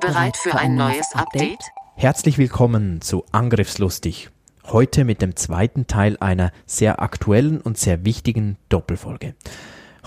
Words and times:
Bereit 0.00 0.38
für 0.38 0.54
ein 0.54 0.76
neues 0.76 1.14
Update? 1.14 1.60
Herzlich 1.94 2.38
willkommen 2.38 3.02
zu 3.02 3.24
Angriffslustig. 3.32 4.30
Heute 4.64 5.04
mit 5.04 5.20
dem 5.20 5.36
zweiten 5.36 5.86
Teil 5.86 6.16
einer 6.20 6.52
sehr 6.64 7.02
aktuellen 7.02 7.60
und 7.60 7.76
sehr 7.76 8.02
wichtigen 8.04 8.56
Doppelfolge. 8.70 9.34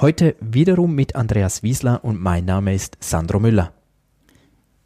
Heute 0.02 0.36
wiederum 0.40 0.96
mit 0.96 1.16
Andreas 1.16 1.62
Wiesler 1.62 2.04
und 2.04 2.20
mein 2.20 2.46
Name 2.46 2.74
ist 2.74 2.98
Sandro 3.02 3.40
Müller. 3.40 3.72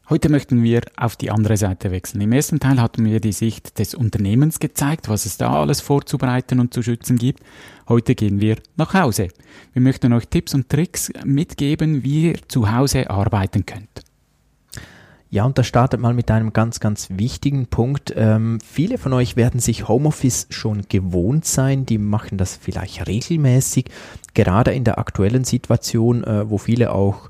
Heute 0.10 0.28
möchten 0.28 0.62
wir 0.62 0.82
auf 0.98 1.16
die 1.16 1.32
andere 1.32 1.56
Seite 1.56 1.92
wechseln. 1.92 2.20
Im 2.20 2.34
ersten 2.34 2.60
Teil 2.60 2.82
hatten 2.82 3.06
wir 3.06 3.22
die 3.22 3.32
Sicht 3.32 3.80
des 3.80 3.96
Unternehmens 3.96 4.60
gezeigt, 4.60 5.08
was 5.08 5.26
es 5.26 5.38
da 5.38 5.54
alles 5.54 5.80
vorzubereiten 5.80 6.60
und 6.60 6.74
zu 6.74 6.84
schützen 6.84 7.18
gibt. 7.18 7.42
Heute 7.88 8.14
gehen 8.14 8.42
wir 8.42 8.58
nach 8.76 8.94
Hause. 8.94 9.30
Wir 9.72 9.82
möchten 9.82 10.12
euch 10.12 10.28
Tipps 10.28 10.54
und 10.54 10.68
Tricks 10.68 11.12
mitgeben, 11.24 12.04
wie 12.04 12.32
ihr 12.32 12.48
zu 12.50 12.72
Hause 12.72 13.10
arbeiten 13.10 13.66
könnt. 13.66 14.07
Ja, 15.30 15.44
und 15.44 15.58
das 15.58 15.68
startet 15.68 16.00
mal 16.00 16.14
mit 16.14 16.32
einem 16.32 16.54
ganz, 16.54 16.80
ganz 16.80 17.10
wichtigen 17.12 17.68
Punkt. 17.68 18.14
Ähm, 18.16 18.60
viele 18.66 18.98
von 18.98 19.12
euch 19.12 19.36
werden 19.36 19.60
sich 19.60 19.88
Homeoffice 19.88 20.48
schon 20.50 20.84
gewohnt 20.88 21.44
sein. 21.44 21.86
Die 21.86 21.98
machen 21.98 22.38
das 22.38 22.56
vielleicht 22.56 23.08
regelmäßig. 23.08 23.86
Gerade 24.34 24.72
in 24.72 24.86
der 24.86 24.98
aktuellen 24.98 25.44
Situation, 25.44 26.24
äh, 26.24 26.50
wo 26.50 26.58
viele 26.58 26.94
auch 26.94 27.30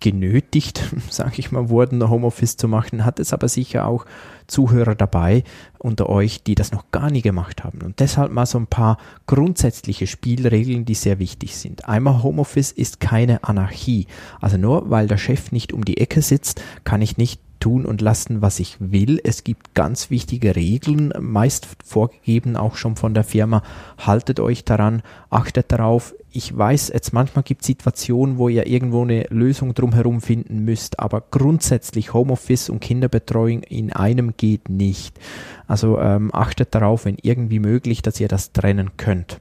genötigt, 0.00 0.82
sage 1.10 1.34
ich 1.36 1.52
mal, 1.52 1.68
wurden, 1.68 2.08
Homeoffice 2.08 2.56
zu 2.56 2.68
machen, 2.68 3.04
hat 3.04 3.18
es 3.20 3.32
aber 3.32 3.48
sicher 3.48 3.86
auch 3.86 4.06
Zuhörer 4.46 4.94
dabei 4.94 5.44
unter 5.78 6.08
euch, 6.08 6.42
die 6.42 6.54
das 6.54 6.72
noch 6.72 6.90
gar 6.90 7.10
nie 7.10 7.22
gemacht 7.22 7.64
haben. 7.64 7.82
Und 7.82 8.00
deshalb 8.00 8.32
mal 8.32 8.46
so 8.46 8.58
ein 8.58 8.66
paar 8.66 8.98
grundsätzliche 9.26 10.06
Spielregeln, 10.06 10.84
die 10.84 10.94
sehr 10.94 11.18
wichtig 11.18 11.56
sind. 11.56 11.88
Einmal 11.88 12.22
Homeoffice 12.22 12.72
ist 12.72 13.00
keine 13.00 13.44
Anarchie. 13.44 14.06
Also 14.40 14.56
nur 14.56 14.90
weil 14.90 15.06
der 15.06 15.18
Chef 15.18 15.52
nicht 15.52 15.72
um 15.72 15.84
die 15.84 15.98
Ecke 15.98 16.22
sitzt, 16.22 16.62
kann 16.84 17.02
ich 17.02 17.16
nicht 17.16 17.40
tun 17.64 17.86
und 17.86 18.02
lassen, 18.02 18.42
was 18.42 18.60
ich 18.60 18.76
will. 18.78 19.18
Es 19.24 19.42
gibt 19.42 19.72
ganz 19.72 20.10
wichtige 20.10 20.54
Regeln, 20.54 21.14
meist 21.18 21.66
vorgegeben 21.82 22.58
auch 22.58 22.76
schon 22.76 22.94
von 22.94 23.14
der 23.14 23.24
Firma. 23.24 23.62
Haltet 23.96 24.38
euch 24.38 24.66
daran, 24.66 25.00
achtet 25.30 25.72
darauf. 25.72 26.14
Ich 26.30 26.54
weiß, 26.54 26.90
jetzt 26.92 27.14
manchmal 27.14 27.42
gibt 27.42 27.62
es 27.62 27.68
Situationen, 27.68 28.36
wo 28.36 28.50
ihr 28.50 28.66
irgendwo 28.66 29.00
eine 29.00 29.22
Lösung 29.30 29.72
drumherum 29.72 30.20
finden 30.20 30.66
müsst, 30.66 31.00
aber 31.00 31.22
grundsätzlich 31.30 32.12
Homeoffice 32.12 32.68
und 32.68 32.80
Kinderbetreuung 32.80 33.62
in 33.62 33.94
einem 33.94 34.34
geht 34.36 34.68
nicht. 34.68 35.18
Also 35.66 35.98
ähm, 35.98 36.34
achtet 36.34 36.74
darauf, 36.74 37.06
wenn 37.06 37.16
irgendwie 37.22 37.60
möglich, 37.60 38.02
dass 38.02 38.20
ihr 38.20 38.28
das 38.28 38.52
trennen 38.52 38.90
könnt. 38.98 39.40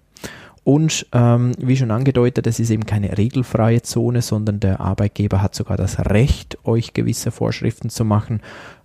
Und 0.63 1.07
ähm, 1.11 1.51
wie 1.57 1.75
schon 1.75 1.91
angedeutet, 1.91 2.47
es 2.47 2.59
ist 2.59 2.69
eben 2.69 2.85
keine 2.85 3.17
regelfreie 3.17 3.81
Zone, 3.81 4.21
sondern 4.21 4.61
der 4.61 4.79
Arbeitgeber 4.79 5.41
hat 5.41 5.55
sogar 5.55 5.75
das 5.75 5.99
Recht, 5.99 6.57
euch 6.63 6.93
gewisse 6.93 7.31
Vorschriften 7.31 7.89
zu 7.89 8.05
machen. 8.05 8.41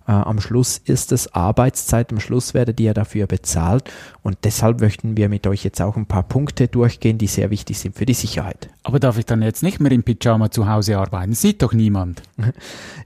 Äh, 0.09 0.13
am 0.13 0.41
Schluss 0.41 0.81
ist 0.83 1.11
es 1.11 1.35
Arbeitszeit, 1.35 2.11
am 2.11 2.19
Schluss 2.19 2.55
werdet 2.55 2.79
ihr 2.79 2.95
dafür 2.95 3.27
bezahlt 3.27 3.91
und 4.23 4.39
deshalb 4.43 4.81
möchten 4.81 5.15
wir 5.15 5.29
mit 5.29 5.45
euch 5.45 5.63
jetzt 5.63 5.79
auch 5.83 5.97
ein 5.97 6.07
paar 6.07 6.23
Punkte 6.23 6.67
durchgehen, 6.67 7.19
die 7.19 7.27
sehr 7.27 7.51
wichtig 7.51 7.77
sind 7.77 7.95
für 7.95 8.07
die 8.07 8.15
Sicherheit. 8.15 8.69
Aber 8.81 8.99
darf 8.99 9.19
ich 9.19 9.27
dann 9.27 9.43
jetzt 9.43 9.61
nicht 9.61 9.79
mehr 9.79 9.91
im 9.91 10.01
Pyjama 10.01 10.49
zu 10.49 10.67
Hause 10.67 10.97
arbeiten? 10.97 11.33
Sieht 11.33 11.61
doch 11.61 11.73
niemand. 11.73 12.23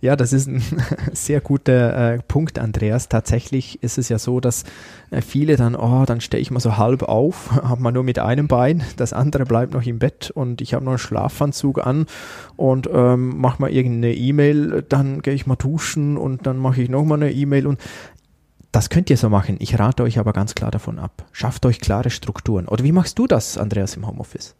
Ja, 0.01 0.17
das 0.17 0.33
ist 0.33 0.47
ein 0.47 0.61
sehr 1.13 1.39
guter 1.39 2.15
äh, 2.15 2.19
Punkt, 2.27 2.59
Andreas. 2.59 3.07
Tatsächlich 3.07 3.81
ist 3.81 3.97
es 3.97 4.09
ja 4.09 4.19
so, 4.19 4.41
dass 4.41 4.65
äh, 5.11 5.21
viele 5.21 5.55
dann, 5.55 5.75
oh, 5.75 6.03
dann 6.05 6.19
stehe 6.19 6.41
ich 6.41 6.51
mal 6.51 6.59
so 6.59 6.77
halb 6.77 7.03
auf, 7.03 7.51
habe 7.63 7.81
mal 7.81 7.91
nur 7.91 8.03
mit 8.03 8.19
einem 8.19 8.49
Bein, 8.49 8.83
das 8.97 9.13
andere 9.13 9.45
bleibt 9.45 9.73
noch 9.73 9.83
im 9.83 9.99
Bett 9.99 10.29
und 10.29 10.59
ich 10.59 10.73
habe 10.73 10.83
noch 10.83 10.91
einen 10.91 10.99
Schlafanzug 10.99 11.85
an 11.85 12.05
und 12.57 12.89
ähm, 12.91 13.37
mache 13.37 13.61
mal 13.61 13.71
irgendeine 13.71 14.13
E-Mail, 14.13 14.83
dann 14.87 15.21
gehe 15.21 15.33
ich 15.33 15.47
mal 15.47 15.55
duschen 15.55 16.17
und 16.17 16.45
dann 16.45 16.57
mache 16.57 16.81
ich 16.81 16.89
nochmal 16.93 17.21
eine 17.21 17.31
E-Mail 17.31 17.67
und 17.67 17.79
das 18.73 18.89
könnt 18.89 19.11
ihr 19.11 19.17
so 19.17 19.29
machen. 19.29 19.57
Ich 19.59 19.77
rate 19.77 20.01
euch 20.01 20.17
aber 20.17 20.33
ganz 20.33 20.55
klar 20.55 20.71
davon 20.71 20.97
ab. 20.97 21.27
Schafft 21.31 21.63
euch 21.67 21.79
klare 21.79 22.09
Strukturen. 22.09 22.67
Oder 22.67 22.83
wie 22.83 22.91
machst 22.91 23.19
du 23.19 23.27
das, 23.27 23.55
Andreas, 23.55 23.95
im 23.95 24.07
Homeoffice? 24.07 24.55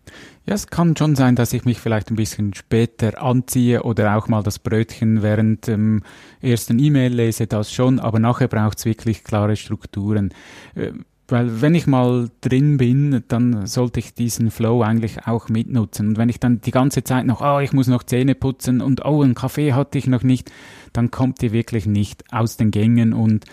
Ja, 0.46 0.54
es 0.54 0.68
kann 0.68 0.96
schon 0.96 1.16
sein, 1.16 1.36
dass 1.36 1.52
ich 1.52 1.66
mich 1.66 1.80
vielleicht 1.80 2.12
ein 2.12 2.16
bisschen 2.16 2.54
später 2.54 3.24
anziehe 3.24 3.82
oder 3.82 4.16
auch 4.16 4.28
mal 4.28 4.44
das 4.44 4.60
Brötchen 4.60 5.24
während 5.24 5.66
dem 5.66 6.04
ersten 6.42 6.78
E-Mail 6.78 7.12
lese, 7.12 7.48
das 7.48 7.74
schon, 7.74 8.00
aber 8.00 8.20
nachher 8.20 8.48
braucht 8.48 8.78
es 8.78 8.86
wirklich 8.86 9.24
klare 9.24 9.56
Strukturen. 9.56 10.32
Äh, 10.76 10.92
weil 11.28 11.62
wenn 11.62 11.74
ich 11.74 11.88
mal 11.88 12.30
drin 12.42 12.78
bin, 12.78 13.24
dann 13.30 13.66
sollte 13.66 14.00
ich 14.00 14.14
diesen 14.14 14.52
Flow 14.52 14.84
eigentlich 14.84 15.26
auch 15.26 15.50
mitnutzen. 15.50 16.10
Und 16.10 16.18
wenn 16.18 16.30
ich 16.30 16.40
dann 16.40 16.62
die 16.62 16.72
ganze 16.72 17.04
Zeit 17.04 17.26
noch, 17.26 17.42
oh, 17.42 17.60
ich 17.60 17.74
muss 17.74 17.88
noch 17.88 18.04
Zähne 18.04 18.36
putzen 18.36 18.82
und 18.82 19.04
oh, 19.06 19.24
einen 19.24 19.34
Kaffee 19.34 19.74
hatte 19.74 19.98
ich 19.98 20.06
noch 20.06 20.22
nicht, 20.22 20.52
dann 20.94 21.12
kommt 21.12 21.42
ihr 21.44 21.52
wirklich 21.52 21.86
nicht 21.86 22.24
aus 22.32 22.58
den 22.58 22.72
Gängen 22.72 23.14
und 23.14 23.46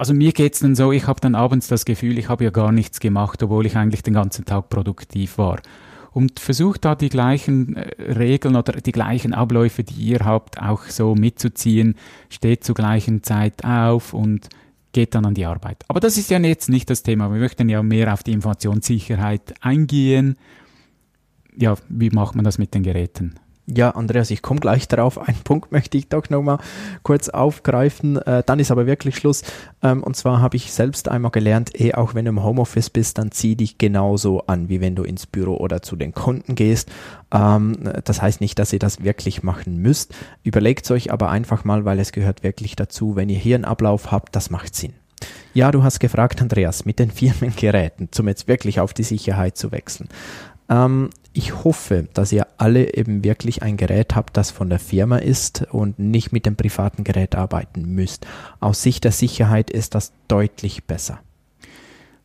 also 0.00 0.14
mir 0.14 0.32
geht's 0.32 0.60
dann 0.60 0.74
so, 0.74 0.92
ich 0.92 1.06
habe 1.06 1.20
dann 1.20 1.34
abends 1.34 1.68
das 1.68 1.84
Gefühl, 1.84 2.16
ich 2.16 2.30
habe 2.30 2.44
ja 2.44 2.48
gar 2.48 2.72
nichts 2.72 3.00
gemacht, 3.00 3.42
obwohl 3.42 3.66
ich 3.66 3.76
eigentlich 3.76 4.02
den 4.02 4.14
ganzen 4.14 4.46
Tag 4.46 4.70
produktiv 4.70 5.36
war. 5.36 5.60
Und 6.12 6.40
versucht 6.40 6.86
da 6.86 6.94
die 6.94 7.10
gleichen 7.10 7.76
äh, 7.76 8.10
Regeln 8.10 8.56
oder 8.56 8.72
die 8.80 8.92
gleichen 8.92 9.34
Abläufe, 9.34 9.84
die 9.84 10.00
ihr 10.00 10.20
habt, 10.20 10.60
auch 10.60 10.84
so 10.84 11.14
mitzuziehen. 11.14 11.96
Steht 12.30 12.64
zur 12.64 12.74
gleichen 12.74 13.22
Zeit 13.22 13.62
auf 13.62 14.14
und 14.14 14.48
geht 14.92 15.14
dann 15.14 15.26
an 15.26 15.34
die 15.34 15.44
Arbeit. 15.44 15.84
Aber 15.86 16.00
das 16.00 16.16
ist 16.16 16.30
ja 16.30 16.38
jetzt 16.38 16.70
nicht 16.70 16.88
das 16.88 17.02
Thema. 17.02 17.30
Wir 17.30 17.38
möchten 17.38 17.68
ja 17.68 17.82
mehr 17.82 18.12
auf 18.12 18.22
die 18.22 18.32
Informationssicherheit 18.32 19.54
eingehen. 19.60 20.36
Ja, 21.56 21.76
wie 21.90 22.08
macht 22.08 22.34
man 22.34 22.44
das 22.46 22.56
mit 22.56 22.72
den 22.72 22.82
Geräten? 22.82 23.34
Ja, 23.72 23.90
Andreas, 23.90 24.30
ich 24.30 24.42
komme 24.42 24.60
gleich 24.60 24.88
darauf. 24.88 25.18
Einen 25.18 25.38
Punkt 25.44 25.70
möchte 25.72 25.96
ich 25.96 26.08
doch 26.08 26.28
nochmal 26.28 26.58
kurz 27.02 27.28
aufgreifen. 27.28 28.16
Äh, 28.16 28.42
dann 28.44 28.58
ist 28.58 28.70
aber 28.70 28.86
wirklich 28.86 29.16
Schluss. 29.16 29.42
Ähm, 29.82 30.02
und 30.02 30.16
zwar 30.16 30.40
habe 30.40 30.56
ich 30.56 30.72
selbst 30.72 31.08
einmal 31.08 31.30
gelernt, 31.30 31.78
eh, 31.80 31.94
auch 31.94 32.14
wenn 32.14 32.24
du 32.24 32.30
im 32.30 32.42
Homeoffice 32.42 32.90
bist, 32.90 33.18
dann 33.18 33.30
zieh 33.30 33.56
dich 33.56 33.78
genauso 33.78 34.46
an, 34.46 34.68
wie 34.68 34.80
wenn 34.80 34.96
du 34.96 35.04
ins 35.04 35.26
Büro 35.26 35.56
oder 35.56 35.82
zu 35.82 35.96
den 35.96 36.12
Kunden 36.12 36.54
gehst. 36.54 36.90
Ähm, 37.32 37.76
das 38.04 38.20
heißt 38.20 38.40
nicht, 38.40 38.58
dass 38.58 38.72
ihr 38.72 38.80
das 38.80 39.04
wirklich 39.04 39.42
machen 39.42 39.78
müsst. 39.78 40.14
Überlegt 40.42 40.90
euch 40.90 41.12
aber 41.12 41.30
einfach 41.30 41.64
mal, 41.64 41.84
weil 41.84 42.00
es 42.00 42.12
gehört 42.12 42.42
wirklich 42.42 42.76
dazu. 42.76 43.14
Wenn 43.14 43.28
ihr 43.28 43.38
hier 43.38 43.54
einen 43.54 43.64
Ablauf 43.64 44.10
habt, 44.10 44.34
das 44.34 44.50
macht 44.50 44.74
Sinn. 44.74 44.94
Ja, 45.52 45.70
du 45.70 45.82
hast 45.82 46.00
gefragt, 46.00 46.40
Andreas, 46.40 46.84
mit 46.84 46.98
den 46.98 47.10
Firmengeräten, 47.12 48.08
zum 48.10 48.26
jetzt 48.26 48.48
wirklich 48.48 48.80
auf 48.80 48.94
die 48.94 49.02
Sicherheit 49.04 49.56
zu 49.56 49.70
wechseln. 49.70 50.08
Ähm, 50.70 51.10
ich 51.32 51.64
hoffe, 51.64 52.08
dass 52.14 52.32
ihr 52.32 52.46
alle 52.56 52.94
eben 52.94 53.22
wirklich 53.22 53.62
ein 53.62 53.76
Gerät 53.76 54.16
habt, 54.16 54.36
das 54.36 54.50
von 54.50 54.68
der 54.68 54.78
Firma 54.78 55.18
ist 55.18 55.66
und 55.70 55.98
nicht 55.98 56.32
mit 56.32 56.46
dem 56.46 56.56
privaten 56.56 57.04
Gerät 57.04 57.34
arbeiten 57.34 57.94
müsst. 57.94 58.26
Aus 58.58 58.82
Sicht 58.82 59.04
der 59.04 59.12
Sicherheit 59.12 59.70
ist 59.70 59.94
das 59.94 60.12
deutlich 60.26 60.84
besser. 60.84 61.20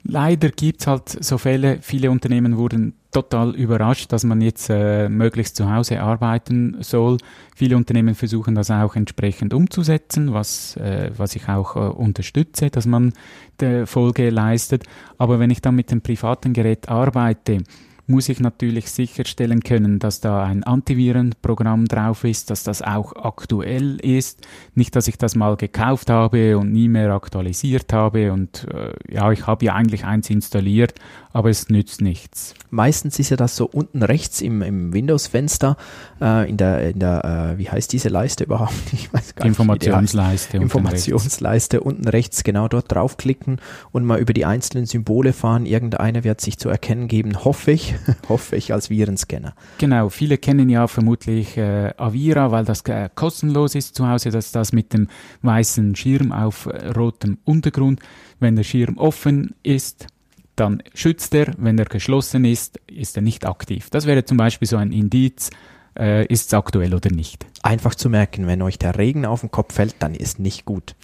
Leider 0.08 0.50
gibt's 0.50 0.86
halt 0.86 1.10
so 1.10 1.40
Fälle, 1.40 1.80
viele 1.82 2.12
Unternehmen 2.12 2.58
wurden 2.58 2.94
total 3.12 3.56
überrascht, 3.56 4.12
dass 4.12 4.24
man 4.24 4.42
jetzt 4.42 4.70
äh, 4.70 5.10
möglichst 5.10 5.56
zu 5.56 5.72
Hause 5.72 6.02
arbeiten 6.02 6.78
soll. 6.82 7.18
Viele 7.56 7.76
Unternehmen 7.78 8.14
versuchen 8.14 8.54
das 8.54 8.70
auch 8.70 8.96
entsprechend 8.96 9.54
umzusetzen, 9.54 10.34
was, 10.34 10.78
äh, 10.78 11.10
was 11.16 11.36
ich 11.36 11.48
auch 11.48 11.76
äh, 11.76 11.80
unterstütze, 11.80 12.70
dass 12.70 12.86
man 12.86 13.14
der 13.60 13.88
Folge 13.88 14.30
leistet. 14.30 14.84
Aber 15.18 15.40
wenn 15.40 15.50
ich 15.50 15.62
dann 15.62 15.76
mit 15.76 15.90
dem 15.90 16.02
privaten 16.02 16.54
Gerät 16.54 16.88
arbeite, 16.90 17.64
muss 18.08 18.30
ich 18.30 18.40
natürlich 18.40 18.92
sicherstellen 18.92 19.62
können, 19.62 20.00
dass 20.00 20.22
da 20.22 20.44
ein 20.44 20.64
Antivirenprogramm 20.64 21.86
drauf 21.86 22.24
ist, 22.24 22.50
dass 22.50 22.64
das 22.64 22.82
auch 22.82 23.16
aktuell 23.16 23.98
ist. 23.98 24.46
Nicht, 24.76 24.96
dass 24.96 25.08
ich 25.08 25.18
das 25.18 25.36
mal 25.36 25.56
gekauft 25.56 26.10
habe 26.10 26.58
und 26.58 26.72
nie 26.72 26.88
mehr 26.88 27.12
aktualisiert 27.12 27.92
habe 27.94 28.32
und 28.32 28.68
äh, 28.74 28.94
ja, 29.14 29.32
ich 29.32 29.48
habe 29.48 29.66
ja 29.66 29.74
eigentlich 29.74 30.06
eins 30.06 30.30
installiert, 30.30 30.94
aber 31.34 31.50
es 31.50 31.70
nützt 31.70 32.02
nichts. 32.02 32.54
Meistens 32.70 33.20
ist 33.20 33.30
ja 33.30 33.38
das 33.38 33.56
so 33.56 33.66
unten 33.66 34.04
rechts 34.04 34.42
im, 34.42 34.62
im 34.62 34.94
Windows-Fenster, 34.94 35.78
äh, 36.22 36.50
in 36.50 36.58
der, 36.58 36.90
in 36.90 37.00
der 37.00 37.56
äh, 37.56 37.58
wie 37.58 37.70
heißt 37.70 37.92
diese 37.92 38.10
Leiste 38.10 38.44
überhaupt? 38.44 38.74
Ich 38.94 39.14
weiß 39.14 39.36
gar 39.36 39.46
Informationsleiste. 39.46 40.58
Nicht, 40.58 40.64
Informationsleiste 40.64 41.82
unten 41.82 42.08
rechts, 42.08 42.44
genau 42.44 42.68
dort 42.68 42.92
draufklicken 42.92 43.60
und 43.92 44.06
mal 44.06 44.20
über 44.20 44.34
die 44.34 44.46
einzelnen 44.46 44.86
Symbole 44.86 45.34
fahren. 45.34 45.66
Irgendeiner 45.66 46.24
wird 46.24 46.40
sich 46.42 46.58
zu 46.58 46.70
erkennen 46.70 47.08
geben, 47.08 47.44
hoffe 47.44 47.72
ich. 47.72 47.95
hoffe 48.30 48.56
ich, 48.56 48.74
als 48.74 48.90
Virenscanner. 48.90 49.54
Genau, 49.78 50.10
viele 50.10 50.38
kennen 50.38 50.70
ja 50.70 50.88
vermutlich 50.88 51.58
äh, 51.58 51.94
Avira, 51.98 52.52
weil 52.52 52.66
das 52.66 52.82
äh, 52.82 53.10
kostenlos 53.14 53.76
ist 53.76 53.96
zu 53.96 54.08
Hause. 54.08 54.32
Das 54.32 54.48
ist 54.48 54.56
das 54.56 54.74
mit 54.74 54.94
dem 54.94 55.08
weißen 55.42 55.96
Schirm 55.96 56.32
auf 56.32 56.66
äh, 56.68 56.90
rotem 56.90 57.38
Untergrund. 57.44 58.00
Wenn 58.40 58.56
der 58.56 58.64
Schirm 58.64 58.98
offen 58.98 59.56
ist, 59.64 60.08
dann 60.56 60.82
schützt 60.94 61.34
er. 61.34 61.54
Wenn 61.58 61.78
er 61.78 61.86
geschlossen 61.86 62.46
ist, 62.46 62.80
ist 62.88 63.16
er 63.16 63.22
nicht 63.22 63.46
aktiv. 63.46 63.90
Das 63.90 64.06
wäre 64.06 64.26
zum 64.26 64.38
Beispiel 64.38 64.68
so 64.68 64.78
ein 64.78 64.92
Indiz, 64.92 65.50
äh, 65.98 66.26
ist 66.28 66.48
es 66.48 66.54
aktuell 66.54 66.94
oder 66.94 67.12
nicht. 67.12 67.46
Einfach 67.62 67.96
zu 67.96 68.10
merken, 68.10 68.48
wenn 68.48 68.62
euch 68.62 68.78
der 68.78 68.98
Regen 68.98 69.26
auf 69.26 69.42
den 69.42 69.52
Kopf 69.52 69.74
fällt, 69.76 69.96
dann 70.00 70.16
ist 70.16 70.40
nicht 70.40 70.66
gut. 70.66 70.96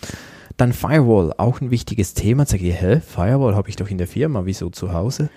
Dann 0.58 0.74
Firewall, 0.74 1.34
auch 1.38 1.62
ein 1.62 1.72
wichtiges 1.72 2.14
Thema. 2.14 2.46
Sag 2.46 2.62
ich, 2.62 2.80
hä, 2.80 3.02
Firewall 3.02 3.56
habe 3.56 3.70
ich 3.70 3.76
doch 3.76 3.90
in 3.90 3.98
der 3.98 4.08
Firma, 4.08 4.46
wieso 4.46 4.70
zu 4.70 4.94
Hause? 4.94 5.30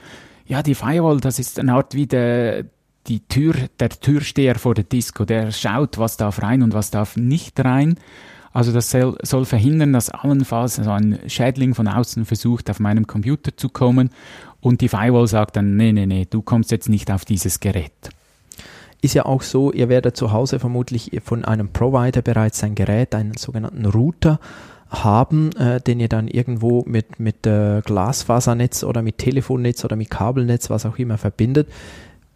Ja, 0.46 0.62
die 0.62 0.74
Firewall, 0.74 1.20
das 1.20 1.38
ist 1.38 1.58
eine 1.58 1.74
Art 1.74 1.94
wie 1.94 2.06
der, 2.06 2.64
die 3.06 3.20
Tür, 3.20 3.54
der 3.80 3.88
Türsteher 3.88 4.56
vor 4.56 4.74
der 4.74 4.84
Disco. 4.84 5.24
Der 5.24 5.52
schaut, 5.52 5.98
was 5.98 6.16
darf 6.16 6.42
rein 6.42 6.62
und 6.62 6.74
was 6.74 6.90
darf 6.90 7.16
nicht 7.16 7.64
rein. 7.64 7.96
Also 8.52 8.72
das 8.72 8.90
soll, 8.90 9.18
soll 9.22 9.46
verhindern, 9.46 9.92
dass 9.92 10.10
allenfalls 10.10 10.76
so 10.76 10.90
ein 10.90 11.18
Schädling 11.26 11.74
von 11.74 11.88
außen 11.88 12.24
versucht, 12.24 12.70
auf 12.70 12.78
meinem 12.78 13.06
Computer 13.06 13.56
zu 13.56 13.68
kommen 13.68 14.10
und 14.60 14.80
die 14.80 14.88
Firewall 14.88 15.26
sagt 15.26 15.56
dann, 15.56 15.76
nee, 15.76 15.92
nee, 15.92 16.06
nee, 16.06 16.26
du 16.28 16.40
kommst 16.40 16.70
jetzt 16.70 16.88
nicht 16.88 17.10
auf 17.10 17.24
dieses 17.24 17.60
Gerät. 17.60 17.92
Ist 19.02 19.12
ja 19.12 19.26
auch 19.26 19.42
so, 19.42 19.72
ihr 19.72 19.90
werdet 19.90 20.16
zu 20.16 20.32
Hause 20.32 20.58
vermutlich 20.58 21.10
von 21.22 21.44
einem 21.44 21.68
Provider 21.68 22.22
bereits 22.22 22.64
ein 22.64 22.74
Gerät, 22.74 23.14
einen 23.14 23.36
sogenannten 23.36 23.84
Router 23.84 24.40
haben, 24.90 25.50
äh, 25.56 25.80
den 25.80 26.00
ihr 26.00 26.08
dann 26.08 26.28
irgendwo 26.28 26.84
mit, 26.86 27.18
mit 27.18 27.46
äh, 27.46 27.80
Glasfasernetz 27.84 28.84
oder 28.84 29.02
mit 29.02 29.18
Telefonnetz 29.18 29.84
oder 29.84 29.96
mit 29.96 30.10
Kabelnetz, 30.10 30.70
was 30.70 30.86
auch 30.86 30.98
immer, 30.98 31.18
verbindet 31.18 31.68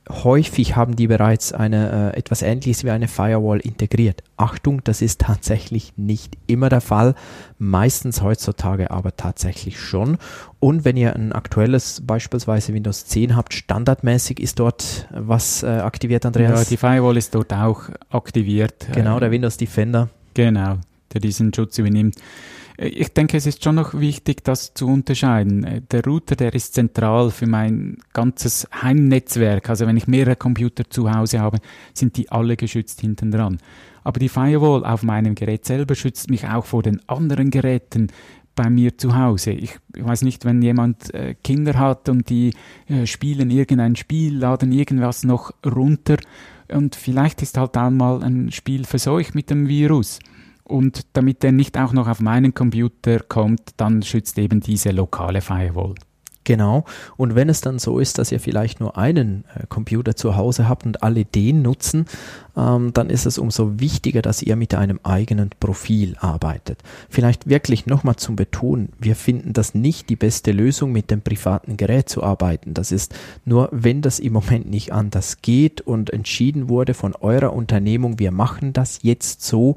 häufig 0.09 0.77
haben 0.77 0.97
die 0.97 1.07
bereits 1.07 1.53
eine, 1.53 2.13
äh, 2.15 2.19
etwas 2.19 2.43
ähnliches 2.43 2.85
wie 2.85 2.91
eine 2.91 3.09
Firewall 3.09 3.61
integriert. 3.61 4.23
Achtung, 4.37 4.83
das 4.85 5.03
ist 5.03 5.21
tatsächlich 5.23 5.93
nicht 5.97 6.37
immer 6.47 6.69
der 6.69 6.81
Fall, 6.81 7.15
meistens 7.59 8.23
heutzutage 8.23 8.91
aber 8.91 9.17
tatsächlich 9.17 9.81
schon. 9.81 10.19
Und 10.61 10.85
wenn 10.85 10.97
ihr 10.97 11.15
ein 11.15 11.33
aktuelles, 11.33 12.03
beispielsweise 12.07 12.75
Windows 12.75 13.07
10 13.07 13.37
habt, 13.37 13.55
standardmäßig 13.55 14.41
ist 14.41 14.59
dort 14.59 15.07
was 15.11 15.63
äh, 15.63 15.67
aktiviert, 15.67 16.27
Andreas? 16.27 16.65
Ja, 16.65 16.69
die 16.69 16.77
Firewall 16.77 17.17
ist 17.17 17.35
dort 17.35 17.53
auch 17.53 17.83
aktiviert. 18.11 18.89
Genau, 18.93 19.21
der 19.21 19.31
Windows 19.31 19.57
Defender. 19.57 20.09
Genau, 20.35 20.79
der 21.13 21.21
diesen 21.21 21.53
Schutz 21.53 21.79
übernimmt. 21.79 22.17
Ich 22.81 23.13
denke, 23.13 23.37
es 23.37 23.47
ist 23.47 23.65
schon 23.65 23.75
noch 23.75 23.99
wichtig, 23.99 24.45
das 24.45 24.73
zu 24.73 24.87
unterscheiden. 24.87 25.85
Der 25.91 26.05
Router, 26.05 26.37
der 26.37 26.55
ist 26.55 26.75
zentral 26.75 27.33
für 27.33 27.49
mein 27.49 27.97
ganzes 28.13 28.69
Heimnetzwerk. 28.73 29.69
Also 29.69 29.87
wenn 29.89 29.97
ich 29.97 30.07
mehrere 30.07 30.37
Computer 30.37 30.89
zu 30.89 31.13
Hause 31.13 31.41
habe, 31.41 31.59
sind 31.93 32.17
die 32.17 32.31
alle 32.31 32.57
geschützt 32.57 33.01
hinten 33.01 33.33
dran. 33.33 33.59
Aber 34.05 34.21
die 34.21 34.29
Firewall 34.29 34.85
auf 34.85 35.03
meinem 35.03 35.35
Gerät 35.35 35.65
selber 35.65 35.97
schützt 35.97 36.31
mich 36.31 36.47
auch 36.47 36.65
vor 36.65 36.85
den 36.85 37.01
anderen 37.09 37.51
Geräten 37.51 38.13
bei 38.59 38.71
mir 38.71 38.97
zu 38.97 39.17
Hause. 39.17 39.53
Ich, 39.53 39.79
weiß 39.97 40.23
nicht, 40.23 40.45
wenn 40.45 40.63
jemand 40.63 41.15
äh, 41.15 41.35
Kinder 41.45 41.79
hat 41.79 42.09
und 42.09 42.29
die 42.29 42.55
äh, 42.89 43.07
spielen 43.07 43.51
irgendein 43.51 43.97
Spiel, 43.97 44.37
laden 44.37 44.73
irgendwas 44.73 45.25
noch 45.25 45.53
runter 45.65 46.17
und 46.73 46.97
vielleicht 46.97 47.41
ist 47.43 47.57
halt 47.57 47.77
einmal 47.77 48.23
ein 48.25 48.51
Spiel 48.51 48.85
verseucht 48.85 49.35
mit 49.35 49.51
dem 49.51 49.69
Virus. 49.69 50.19
Und 50.69 51.07
damit 51.15 51.43
der 51.43 51.53
nicht 51.53 51.79
auch 51.79 51.93
noch 51.93 52.09
auf 52.09 52.21
meinen 52.21 52.55
Computer 52.55 53.21
kommt, 53.21 53.73
dann 53.79 54.03
schützt 54.03 54.39
eben 54.39 54.61
diese 54.61 54.91
lokale 54.91 55.41
Firewall. 55.41 55.95
Genau. 56.49 56.87
Und 57.19 57.35
wenn 57.35 57.51
es 57.51 57.61
dann 57.61 57.79
so 57.79 57.99
ist, 57.99 58.17
dass 58.17 58.33
ihr 58.33 58.41
vielleicht 58.41 58.81
nur 58.81 58.97
einen 58.97 59.45
äh, 59.55 59.67
Computer 59.69 60.17
zu 60.17 60.35
Hause 60.35 60.67
habt 60.67 60.87
und 60.87 61.03
alle 61.03 61.27
den 61.27 61.61
nutzen, 61.61 62.07
ähm, 62.57 62.95
dann 62.95 63.11
ist 63.11 63.27
es 63.27 63.37
umso 63.37 63.79
wichtiger, 63.81 64.23
dass 64.23 64.41
ihr 64.41 64.57
mit 64.57 64.75
einem 64.75 64.99
eigenen 65.03 65.51
Profil 65.61 66.17
arbeitet. 66.19 66.81
Vielleicht 67.11 67.51
wirklich 67.51 67.85
nochmal 67.85 68.17
zum 68.17 68.35
Betonen, 68.35 68.95
wir 68.99 69.15
finden 69.15 69.53
das 69.53 69.75
nicht 69.75 70.09
die 70.09 70.17
beste 70.17 70.53
Lösung, 70.53 70.91
mit 70.91 71.11
dem 71.11 71.21
privaten 71.21 71.77
Gerät 71.77 72.09
zu 72.09 72.23
arbeiten. 72.23 72.73
Das 72.73 72.93
ist 72.93 73.15
nur, 73.45 73.69
wenn 73.71 74.01
das 74.01 74.19
im 74.19 74.33
Moment 74.33 74.71
nicht 74.71 74.91
anders 74.91 75.43
geht 75.43 75.83
und 75.83 76.09
entschieden 76.09 76.71
wurde 76.71 76.95
von 76.95 77.15
eurer 77.15 77.53
Unternehmung, 77.53 78.19
wir 78.19 78.33
machen 78.33 78.73
das 78.73 79.01
jetzt 79.03 79.43
so, 79.43 79.77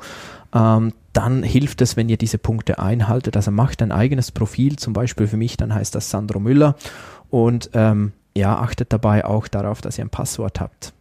ähm, 0.55 0.93
dann 1.13 1.43
hilft 1.43 1.81
es, 1.81 1.97
wenn 1.97 2.09
ihr 2.09 2.17
diese 2.17 2.37
Punkte 2.37 2.79
einhaltet. 2.79 3.35
Also 3.35 3.51
macht 3.51 3.81
ein 3.81 3.91
eigenes 3.91 4.31
Profil, 4.31 4.77
zum 4.77 4.93
Beispiel 4.93 5.27
für 5.27 5.37
mich, 5.37 5.57
dann 5.57 5.73
heißt 5.73 5.93
das 5.95 6.09
Sandro 6.09 6.39
Müller 6.39 6.75
und 7.29 7.69
ähm, 7.73 8.13
ja, 8.35 8.57
achtet 8.57 8.93
dabei 8.93 9.25
auch 9.25 9.47
darauf, 9.47 9.81
dass 9.81 9.97
ihr 9.97 10.05
ein 10.05 10.09
Passwort 10.09 10.59
habt. 10.61 10.93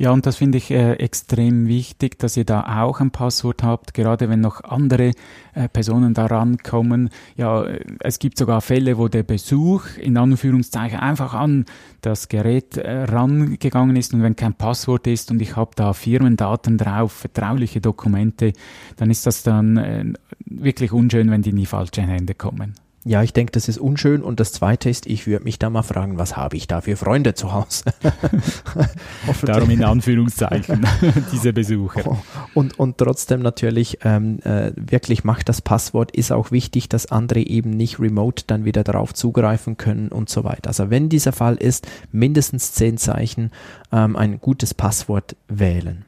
Ja, 0.00 0.12
und 0.12 0.26
das 0.26 0.36
finde 0.36 0.58
ich 0.58 0.70
äh, 0.70 0.92
extrem 0.92 1.66
wichtig, 1.66 2.20
dass 2.20 2.36
ihr 2.36 2.44
da 2.44 2.82
auch 2.82 3.00
ein 3.00 3.10
Passwort 3.10 3.64
habt, 3.64 3.94
gerade 3.94 4.28
wenn 4.28 4.40
noch 4.40 4.62
andere 4.62 5.10
äh, 5.54 5.68
Personen 5.68 6.14
da 6.14 6.26
rankommen. 6.26 7.10
Ja, 7.36 7.64
äh, 7.64 7.80
es 7.98 8.20
gibt 8.20 8.38
sogar 8.38 8.60
Fälle, 8.60 8.96
wo 8.96 9.08
der 9.08 9.24
Besuch 9.24 9.96
in 10.00 10.16
Anführungszeichen 10.16 11.00
einfach 11.00 11.34
an 11.34 11.64
das 12.00 12.28
Gerät 12.28 12.76
äh, 12.76 13.06
rangegangen 13.06 13.96
ist 13.96 14.14
und 14.14 14.22
wenn 14.22 14.36
kein 14.36 14.54
Passwort 14.54 15.08
ist 15.08 15.32
und 15.32 15.42
ich 15.42 15.56
habe 15.56 15.72
da 15.74 15.92
Firmendaten 15.92 16.78
drauf, 16.78 17.10
vertrauliche 17.10 17.80
Dokumente, 17.80 18.52
dann 18.98 19.10
ist 19.10 19.26
das 19.26 19.42
dann 19.42 19.78
äh, 19.78 20.04
wirklich 20.46 20.92
unschön, 20.92 21.28
wenn 21.28 21.42
die 21.42 21.50
in 21.50 21.56
die 21.56 21.66
falschen 21.66 22.04
Hände 22.04 22.34
kommen. 22.34 22.74
Ja, 23.08 23.22
ich 23.22 23.32
denke, 23.32 23.52
das 23.52 23.68
ist 23.68 23.78
unschön. 23.78 24.22
Und 24.22 24.38
das 24.38 24.52
Zweite 24.52 24.90
ist, 24.90 25.06
ich 25.06 25.26
würde 25.26 25.44
mich 25.44 25.58
da 25.58 25.70
mal 25.70 25.82
fragen, 25.82 26.18
was 26.18 26.36
habe 26.36 26.58
ich 26.58 26.66
da 26.66 26.82
für 26.82 26.94
Freunde 26.94 27.32
zu 27.32 27.54
Hause? 27.54 27.84
Darum 29.42 29.70
in 29.70 29.82
Anführungszeichen, 29.82 30.86
diese 31.32 31.54
Besucher. 31.54 32.18
Und, 32.52 32.78
und 32.78 32.98
trotzdem 32.98 33.40
natürlich 33.40 34.00
ähm, 34.04 34.40
äh, 34.40 34.72
wirklich 34.76 35.24
macht 35.24 35.48
das 35.48 35.62
Passwort, 35.62 36.10
ist 36.10 36.32
auch 36.32 36.50
wichtig, 36.50 36.90
dass 36.90 37.06
andere 37.06 37.40
eben 37.40 37.70
nicht 37.70 37.98
remote 37.98 38.44
dann 38.46 38.66
wieder 38.66 38.84
darauf 38.84 39.14
zugreifen 39.14 39.78
können 39.78 40.08
und 40.08 40.28
so 40.28 40.44
weiter. 40.44 40.68
Also 40.68 40.90
wenn 40.90 41.08
dieser 41.08 41.32
Fall 41.32 41.56
ist, 41.56 41.88
mindestens 42.12 42.74
zehn 42.74 42.98
Zeichen 42.98 43.52
ähm, 43.90 44.16
ein 44.16 44.38
gutes 44.38 44.74
Passwort 44.74 45.34
wählen. 45.48 46.04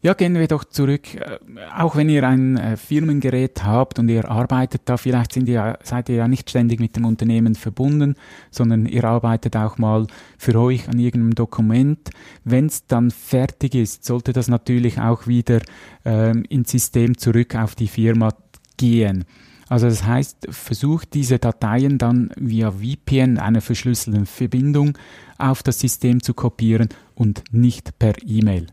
Ja, 0.00 0.14
gehen 0.14 0.34
wir 0.34 0.46
doch 0.46 0.62
zurück. 0.62 1.16
Äh, 1.16 1.38
auch 1.76 1.96
wenn 1.96 2.08
ihr 2.08 2.26
ein 2.26 2.56
äh, 2.56 2.76
Firmengerät 2.76 3.64
habt 3.64 3.98
und 3.98 4.08
ihr 4.08 4.30
arbeitet 4.30 4.82
da, 4.84 4.96
vielleicht 4.96 5.32
sind 5.32 5.48
ihr, 5.48 5.76
seid 5.82 6.08
ihr 6.08 6.14
ja 6.14 6.28
nicht 6.28 6.48
ständig 6.48 6.78
mit 6.78 6.94
dem 6.94 7.04
Unternehmen 7.04 7.56
verbunden, 7.56 8.14
sondern 8.52 8.86
ihr 8.86 9.02
arbeitet 9.02 9.56
auch 9.56 9.76
mal 9.76 10.06
für 10.38 10.54
euch 10.54 10.88
an 10.88 11.00
irgendeinem 11.00 11.34
Dokument. 11.34 12.10
Wenn 12.44 12.66
es 12.66 12.86
dann 12.86 13.10
fertig 13.10 13.74
ist, 13.74 14.04
sollte 14.04 14.32
das 14.32 14.46
natürlich 14.46 15.00
auch 15.00 15.26
wieder 15.26 15.58
ähm, 16.04 16.44
ins 16.48 16.70
System 16.70 17.18
zurück 17.18 17.56
auf 17.56 17.74
die 17.74 17.88
Firma 17.88 18.34
gehen. 18.76 19.24
Also 19.68 19.88
das 19.88 20.04
heißt, 20.04 20.46
versucht 20.50 21.12
diese 21.14 21.40
Dateien 21.40 21.98
dann 21.98 22.30
via 22.36 22.70
VPN, 22.70 23.38
einer 23.38 23.60
verschlüsselten 23.60 24.26
Verbindung, 24.26 24.96
auf 25.38 25.64
das 25.64 25.80
System 25.80 26.22
zu 26.22 26.34
kopieren 26.34 26.88
und 27.16 27.42
nicht 27.50 27.98
per 27.98 28.14
E-Mail. 28.24 28.68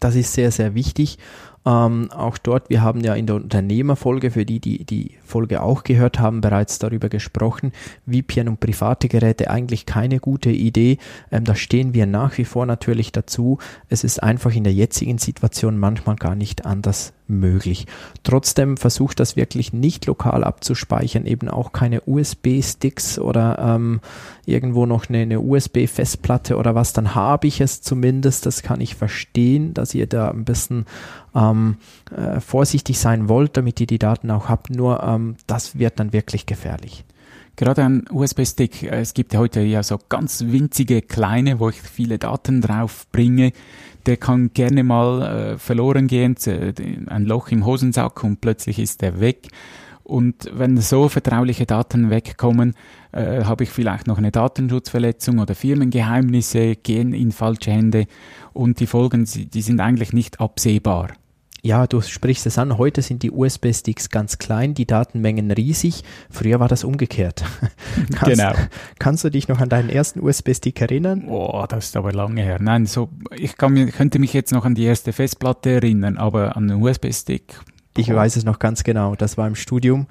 Das 0.00 0.14
ist 0.14 0.32
sehr, 0.32 0.50
sehr 0.50 0.74
wichtig. 0.74 1.18
Ähm, 1.66 2.10
auch 2.10 2.36
dort, 2.36 2.68
wir 2.68 2.82
haben 2.82 3.00
ja 3.00 3.14
in 3.14 3.26
der 3.26 3.36
Unternehmerfolge, 3.36 4.30
für 4.30 4.44
die, 4.44 4.60
die 4.60 4.84
die 4.84 5.12
Folge 5.24 5.62
auch 5.62 5.82
gehört 5.82 6.18
haben, 6.18 6.42
bereits 6.42 6.78
darüber 6.78 7.08
gesprochen, 7.08 7.72
VPN 8.06 8.48
und 8.48 8.60
private 8.60 9.08
Geräte 9.08 9.50
eigentlich 9.50 9.86
keine 9.86 10.20
gute 10.20 10.50
Idee. 10.50 10.98
Ähm, 11.30 11.44
da 11.44 11.54
stehen 11.54 11.94
wir 11.94 12.06
nach 12.06 12.36
wie 12.36 12.44
vor 12.44 12.66
natürlich 12.66 13.12
dazu. 13.12 13.58
Es 13.88 14.04
ist 14.04 14.22
einfach 14.22 14.54
in 14.54 14.64
der 14.64 14.74
jetzigen 14.74 15.18
Situation 15.18 15.78
manchmal 15.78 16.16
gar 16.16 16.34
nicht 16.34 16.66
anders 16.66 17.14
möglich. 17.26 17.86
Trotzdem 18.22 18.76
versucht 18.76 19.20
das 19.20 19.36
wirklich 19.36 19.72
nicht 19.72 20.06
lokal 20.06 20.44
abzuspeichern, 20.44 21.26
eben 21.26 21.48
auch 21.48 21.72
keine 21.72 22.02
USB-Sticks 22.02 23.18
oder 23.18 23.58
ähm, 23.58 24.00
irgendwo 24.46 24.86
noch 24.86 25.08
eine, 25.08 25.18
eine 25.18 25.40
USB-Festplatte 25.40 26.56
oder 26.56 26.74
was, 26.74 26.92
dann 26.92 27.14
habe 27.14 27.46
ich 27.46 27.60
es 27.60 27.80
zumindest. 27.80 28.46
Das 28.46 28.62
kann 28.62 28.80
ich 28.80 28.94
verstehen, 28.94 29.74
dass 29.74 29.94
ihr 29.94 30.06
da 30.06 30.30
ein 30.30 30.44
bisschen 30.44 30.86
ähm, 31.34 31.76
äh, 32.14 32.40
vorsichtig 32.40 32.98
sein 32.98 33.28
wollt, 33.28 33.56
damit 33.56 33.80
ihr 33.80 33.86
die 33.86 33.98
Daten 33.98 34.30
auch 34.30 34.48
habt. 34.48 34.70
Nur 34.70 35.02
ähm, 35.02 35.36
das 35.46 35.78
wird 35.78 35.98
dann 35.98 36.12
wirklich 36.12 36.46
gefährlich. 36.46 37.04
Gerade 37.56 37.84
ein 37.84 38.04
USB-Stick, 38.10 38.82
äh, 38.82 39.00
es 39.00 39.14
gibt 39.14 39.32
ja 39.32 39.38
heute 39.38 39.60
ja 39.60 39.82
so 39.82 39.98
ganz 40.08 40.44
winzige 40.46 41.02
kleine, 41.02 41.60
wo 41.60 41.68
ich 41.68 41.80
viele 41.80 42.18
Daten 42.18 42.60
drauf 42.60 43.06
bringe. 43.12 43.52
Der 44.06 44.16
kann 44.16 44.52
gerne 44.52 44.82
mal 44.82 45.22
äh, 45.22 45.58
verloren 45.58 46.08
gehen, 46.08 46.36
ein 47.06 47.24
Loch 47.24 47.48
im 47.48 47.64
Hosensack 47.64 48.22
und 48.24 48.40
plötzlich 48.40 48.78
ist 48.78 49.02
der 49.02 49.20
weg. 49.20 49.48
Und 50.02 50.50
wenn 50.52 50.76
so 50.76 51.08
vertrauliche 51.08 51.64
Daten 51.64 52.10
wegkommen, 52.10 52.74
äh, 53.12 53.44
habe 53.44 53.64
ich 53.64 53.70
vielleicht 53.70 54.06
noch 54.06 54.18
eine 54.18 54.30
Datenschutzverletzung 54.30 55.38
oder 55.38 55.54
Firmengeheimnisse 55.54 56.76
gehen 56.76 57.14
in 57.14 57.32
falsche 57.32 57.70
Hände 57.70 58.06
und 58.52 58.80
die 58.80 58.86
Folgen, 58.86 59.24
die 59.24 59.62
sind 59.62 59.80
eigentlich 59.80 60.12
nicht 60.12 60.40
absehbar. 60.40 61.08
Ja, 61.64 61.86
du 61.86 62.02
sprichst 62.02 62.44
es 62.44 62.58
an, 62.58 62.76
heute 62.76 63.00
sind 63.00 63.22
die 63.22 63.30
USB-Sticks 63.30 64.10
ganz 64.10 64.36
klein, 64.36 64.74
die 64.74 64.86
Datenmengen 64.86 65.50
riesig. 65.50 66.04
Früher 66.30 66.60
war 66.60 66.68
das 66.68 66.84
umgekehrt. 66.84 67.42
kannst, 68.14 68.38
genau. 68.38 68.52
Kannst 68.98 69.24
du 69.24 69.30
dich 69.30 69.48
noch 69.48 69.60
an 69.60 69.70
deinen 69.70 69.88
ersten 69.88 70.20
USB-Stick 70.20 70.78
erinnern? 70.82 71.24
Boah, 71.26 71.66
das 71.66 71.86
ist 71.86 71.96
aber 71.96 72.12
lange 72.12 72.42
her. 72.42 72.58
Nein, 72.60 72.84
so, 72.84 73.08
ich 73.34 73.56
kann, 73.56 73.90
könnte 73.92 74.18
mich 74.18 74.34
jetzt 74.34 74.52
noch 74.52 74.66
an 74.66 74.74
die 74.74 74.84
erste 74.84 75.14
Festplatte 75.14 75.70
erinnern, 75.70 76.18
aber 76.18 76.54
an 76.54 76.68
den 76.68 76.82
USB-Stick. 76.82 77.58
Ich 77.96 78.12
weiß 78.12 78.36
es 78.36 78.44
noch 78.44 78.58
ganz 78.58 78.82
genau. 78.82 79.14
Das 79.14 79.38
war 79.38 79.46
im 79.46 79.54
Studium 79.54 80.06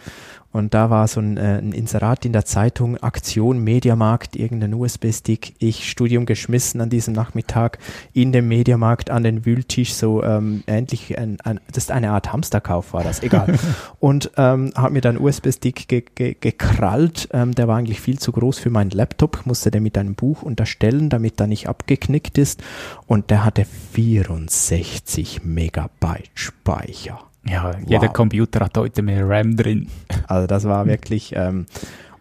und 0.54 0.76
da 0.76 0.92
war 0.92 1.08
so 1.08 1.20
ein, 1.20 1.36
äh, 1.36 1.58
ein 1.58 1.72
Inserat 1.72 2.26
in 2.26 2.32
der 2.32 2.46
Zeitung, 2.46 2.98
Aktion 2.98 3.64
Mediamarkt, 3.64 4.36
irgendein 4.36 4.76
USB-Stick. 4.76 5.56
Ich 5.58 5.90
Studium 5.90 6.28
geschmissen 6.28 6.80
an 6.80 6.92
diesem 6.92 7.16
Nachmittag 7.16 7.80
in 8.14 8.32
dem 8.32 8.48
Mediamarkt 8.48 9.10
an 9.10 9.24
den 9.24 9.46
Wühltisch, 9.46 9.96
so 9.96 10.24
ähm, 10.24 10.64
ähnlich, 10.68 11.18
ein, 11.18 11.42
ein, 11.42 11.60
das 11.68 11.86
ist 11.86 11.92
eine 11.92 12.12
Art 12.12 12.32
Hamsterkauf 12.32 12.94
war 12.94 13.04
das, 13.04 13.24
egal. 13.24 13.58
und 14.00 14.32
ähm, 14.38 14.72
habe 14.76 14.94
mir 14.94 15.02
dann 15.02 15.18
USB-Stick 15.18 15.88
ge 15.88 16.04
ge 16.14 16.38
gekrallt. 16.40 17.30
Ähm, 17.34 17.56
der 17.56 17.68
war 17.68 17.78
eigentlich 17.78 18.00
viel 18.00 18.20
zu 18.20 18.32
groß 18.32 18.60
für 18.60 18.70
meinen 18.70 18.92
Laptop, 18.92 19.46
musste 19.46 19.72
den 19.72 19.82
mit 19.82 19.98
einem 19.98 20.14
Buch 20.14 20.44
unterstellen, 20.44 21.10
damit 21.10 21.42
er 21.42 21.48
nicht 21.48 21.68
abgeknickt 21.68 22.38
ist. 22.38 22.62
Und 23.08 23.32
der 23.32 23.44
hatte 23.44 23.66
64 23.94 25.44
Megabyte 25.44 26.30
Speicher. 26.36 27.33
Ja, 27.46 27.78
jeder 27.86 28.08
wow. 28.08 28.14
Computer 28.14 28.62
hat 28.62 28.78
heute 28.78 29.02
mehr 29.02 29.28
RAM 29.28 29.56
drin. 29.56 29.88
Also 30.28 30.48
das 30.48 30.64
war 30.64 30.86
wirklich 30.86 31.34
ähm, 31.36 31.66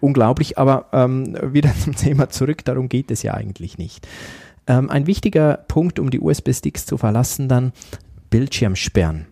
unglaublich, 0.01 0.59
aber 0.59 0.87
ähm, 0.93 1.37
wieder 1.53 1.73
zum 1.79 1.95
Thema 1.95 2.29
zurück, 2.29 2.65
darum 2.65 2.89
geht 2.89 3.11
es 3.11 3.23
ja 3.23 3.35
eigentlich 3.35 3.79
nicht. 3.79 4.07
Ähm, 4.67 4.91
ein 4.91 5.07
wichtiger 5.07 5.57
Punkt, 5.69 5.99
um 5.99 6.11
die 6.11 6.21
USB-Sticks 6.21 6.87
zu 6.87 6.99
verlassen, 6.99 7.49
dann 7.49 7.73
Bildschirm 8.31 8.77
sperren. 8.77 9.27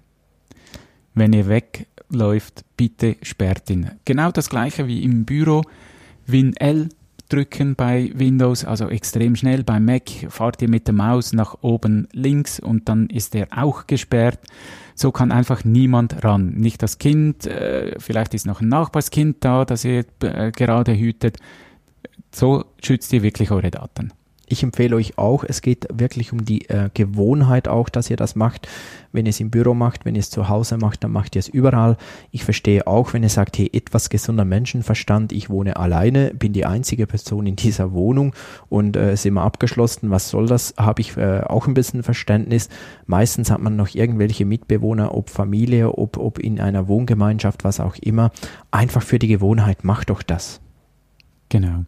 Wenn 1.14 1.32
ihr 1.32 1.48
wegläuft, 1.48 2.64
bitte 2.76 3.16
sperrt 3.22 3.68
ihn. 3.70 3.90
Genau 4.04 4.30
das 4.30 4.48
gleiche 4.48 4.86
wie 4.86 5.02
im 5.02 5.24
Büro. 5.24 5.62
Win 6.26 6.56
L 6.56 6.88
drücken 7.28 7.74
bei 7.74 8.10
Windows, 8.14 8.64
also 8.64 8.88
extrem 8.88 9.36
schnell. 9.36 9.64
Bei 9.64 9.80
Mac 9.80 10.10
fahrt 10.28 10.60
ihr 10.62 10.68
mit 10.68 10.86
der 10.86 10.94
Maus 10.94 11.32
nach 11.32 11.56
oben 11.62 12.08
links 12.12 12.60
und 12.60 12.88
dann 12.88 13.08
ist 13.08 13.34
er 13.34 13.48
auch 13.56 13.86
gesperrt. 13.86 14.40
So 15.00 15.12
kann 15.12 15.32
einfach 15.32 15.64
niemand 15.64 16.24
ran. 16.24 16.50
Nicht 16.50 16.82
das 16.82 16.98
Kind, 16.98 17.46
äh, 17.46 17.98
vielleicht 17.98 18.34
ist 18.34 18.46
noch 18.46 18.60
ein 18.60 18.68
Nachbarskind 18.68 19.38
da, 19.40 19.64
das 19.64 19.82
ihr 19.86 20.04
äh, 20.22 20.52
gerade 20.52 20.94
hütet. 20.94 21.38
So 22.34 22.66
schützt 22.84 23.10
ihr 23.14 23.22
wirklich 23.22 23.50
eure 23.50 23.70
Daten 23.70 24.12
ich 24.50 24.64
empfehle 24.64 24.96
euch 24.96 25.16
auch, 25.16 25.44
es 25.44 25.62
geht 25.62 25.86
wirklich 25.92 26.32
um 26.32 26.44
die 26.44 26.68
äh, 26.68 26.90
Gewohnheit 26.92 27.68
auch, 27.68 27.88
dass 27.88 28.10
ihr 28.10 28.16
das 28.16 28.34
macht. 28.34 28.68
Wenn 29.12 29.24
ihr 29.24 29.30
es 29.30 29.38
im 29.38 29.50
Büro 29.50 29.74
macht, 29.74 30.04
wenn 30.04 30.16
ihr 30.16 30.20
es 30.20 30.30
zu 30.30 30.48
Hause 30.48 30.76
macht, 30.76 31.04
dann 31.04 31.12
macht 31.12 31.36
ihr 31.36 31.40
es 31.40 31.48
überall. 31.48 31.96
Ich 32.32 32.44
verstehe 32.44 32.86
auch, 32.86 33.12
wenn 33.12 33.22
ihr 33.22 33.28
sagt, 33.28 33.58
hey, 33.58 33.70
etwas 33.72 34.10
gesunder 34.10 34.44
Menschenverstand, 34.44 35.32
ich 35.32 35.50
wohne 35.50 35.76
alleine, 35.76 36.34
bin 36.34 36.52
die 36.52 36.66
einzige 36.66 37.06
Person 37.06 37.46
in 37.46 37.54
dieser 37.54 37.92
Wohnung 37.92 38.34
und 38.68 38.96
äh, 38.96 39.12
ist 39.12 39.24
immer 39.24 39.42
abgeschlossen, 39.42 40.10
was 40.10 40.30
soll 40.30 40.46
das, 40.46 40.74
habe 40.76 41.00
ich 41.00 41.16
äh, 41.16 41.42
auch 41.42 41.68
ein 41.68 41.74
bisschen 41.74 42.02
Verständnis. 42.02 42.68
Meistens 43.06 43.52
hat 43.52 43.60
man 43.60 43.76
noch 43.76 43.94
irgendwelche 43.94 44.44
Mitbewohner, 44.44 45.14
ob 45.14 45.30
Familie, 45.30 45.96
ob, 45.96 46.16
ob 46.16 46.40
in 46.40 46.60
einer 46.60 46.88
Wohngemeinschaft, 46.88 47.62
was 47.62 47.78
auch 47.78 47.94
immer. 47.96 48.32
Einfach 48.72 49.02
für 49.02 49.20
die 49.20 49.28
Gewohnheit, 49.28 49.84
macht 49.84 50.10
doch 50.10 50.22
das. 50.22 50.60
Genau. 51.48 51.84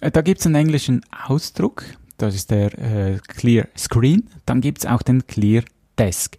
Äh, 0.00 0.10
da 0.10 0.22
gibt 0.22 0.40
es 0.40 0.46
einen 0.46 0.56
englischen 0.56 1.02
Ausdruck, 1.26 1.84
das 2.18 2.34
ist 2.34 2.50
der 2.50 2.78
äh, 2.78 3.18
Clear 3.26 3.68
Screen. 3.76 4.28
Dann 4.46 4.60
gibt 4.60 4.78
es 4.78 4.86
auch 4.86 5.02
den 5.02 5.26
Clear 5.26 5.62
Desk. 5.98 6.36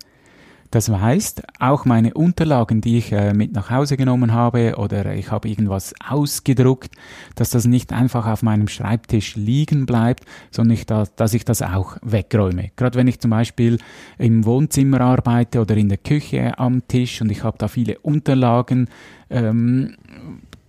Das 0.72 0.90
heißt, 0.90 1.44
auch 1.60 1.86
meine 1.86 2.14
Unterlagen, 2.14 2.82
die 2.82 2.98
ich 2.98 3.14
äh, 3.14 3.34
mit 3.34 3.54
nach 3.54 3.70
Hause 3.70 3.96
genommen 3.96 4.34
habe 4.34 4.76
oder 4.78 5.14
ich 5.16 5.32
habe 5.32 5.48
irgendwas 5.48 5.94
ausgedruckt, 6.06 6.94
dass 7.36 7.52
das 7.52 7.66
nicht 7.66 7.94
einfach 7.94 8.28
auf 8.28 8.44
meinem 8.44 8.68
Schreibtisch 8.68 9.38
liegen 9.38 9.86
bleibt, 9.86 10.26
sondern 10.52 10.74
ich 10.74 10.86
da, 10.86 11.06
dass 11.16 11.34
ich 11.34 11.46
das 11.46 11.62
auch 11.62 11.96
wegräume. 12.02 12.72
Gerade 12.76 12.98
wenn 12.98 13.08
ich 13.08 13.22
zum 13.22 13.32
Beispiel 13.32 13.78
im 14.18 14.44
Wohnzimmer 14.44 15.00
arbeite 15.00 15.62
oder 15.62 15.78
in 15.78 15.88
der 15.88 16.00
Küche 16.00 16.60
am 16.60 16.86
Tisch 16.88 17.22
und 17.22 17.32
ich 17.32 17.46
habe 17.46 17.58
da 17.58 17.70
viele 17.70 18.00
Unterlagen, 18.00 18.90
ähm, 19.30 19.96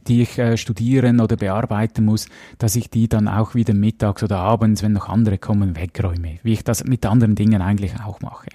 die 0.09 0.23
ich 0.23 0.39
äh, 0.39 0.57
studieren 0.57 1.21
oder 1.21 1.37
bearbeiten 1.37 2.05
muss, 2.05 2.27
dass 2.59 2.77
ich 2.77 2.91
die 2.91 3.09
dann 3.09 3.29
auch 3.29 3.55
wieder 3.55 3.75
mittags 3.75 4.23
oder 4.23 4.39
abends, 4.39 4.83
wenn 4.83 4.93
noch 4.93 5.09
andere 5.09 5.39
kommen, 5.39 5.77
wegräume, 5.77 6.39
wie 6.43 6.53
ich 6.53 6.65
das 6.65 6.85
mit 6.85 7.07
anderen 7.07 7.35
Dingen 7.35 7.63
eigentlich 7.63 7.93
auch 8.05 8.21
mache. 8.21 8.49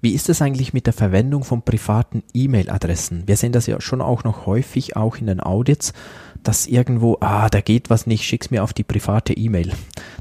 Wie 0.00 0.12
ist 0.12 0.28
es 0.28 0.42
eigentlich 0.42 0.74
mit 0.74 0.84
der 0.84 0.92
Verwendung 0.92 1.44
von 1.44 1.62
privaten 1.62 2.24
E-Mail-Adressen? 2.34 3.22
Wir 3.26 3.38
sehen 3.38 3.52
das 3.52 3.66
ja 3.66 3.80
schon 3.80 4.02
auch 4.02 4.22
noch 4.22 4.44
häufig, 4.44 4.96
auch 4.96 5.16
in 5.16 5.28
den 5.28 5.40
Audits, 5.40 5.94
dass 6.44 6.66
irgendwo, 6.66 7.16
ah, 7.20 7.48
da 7.48 7.60
geht 7.60 7.90
was 7.90 8.06
nicht, 8.06 8.24
schick's 8.24 8.50
mir 8.50 8.62
auf 8.62 8.72
die 8.72 8.84
private 8.84 9.32
E-Mail. 9.32 9.72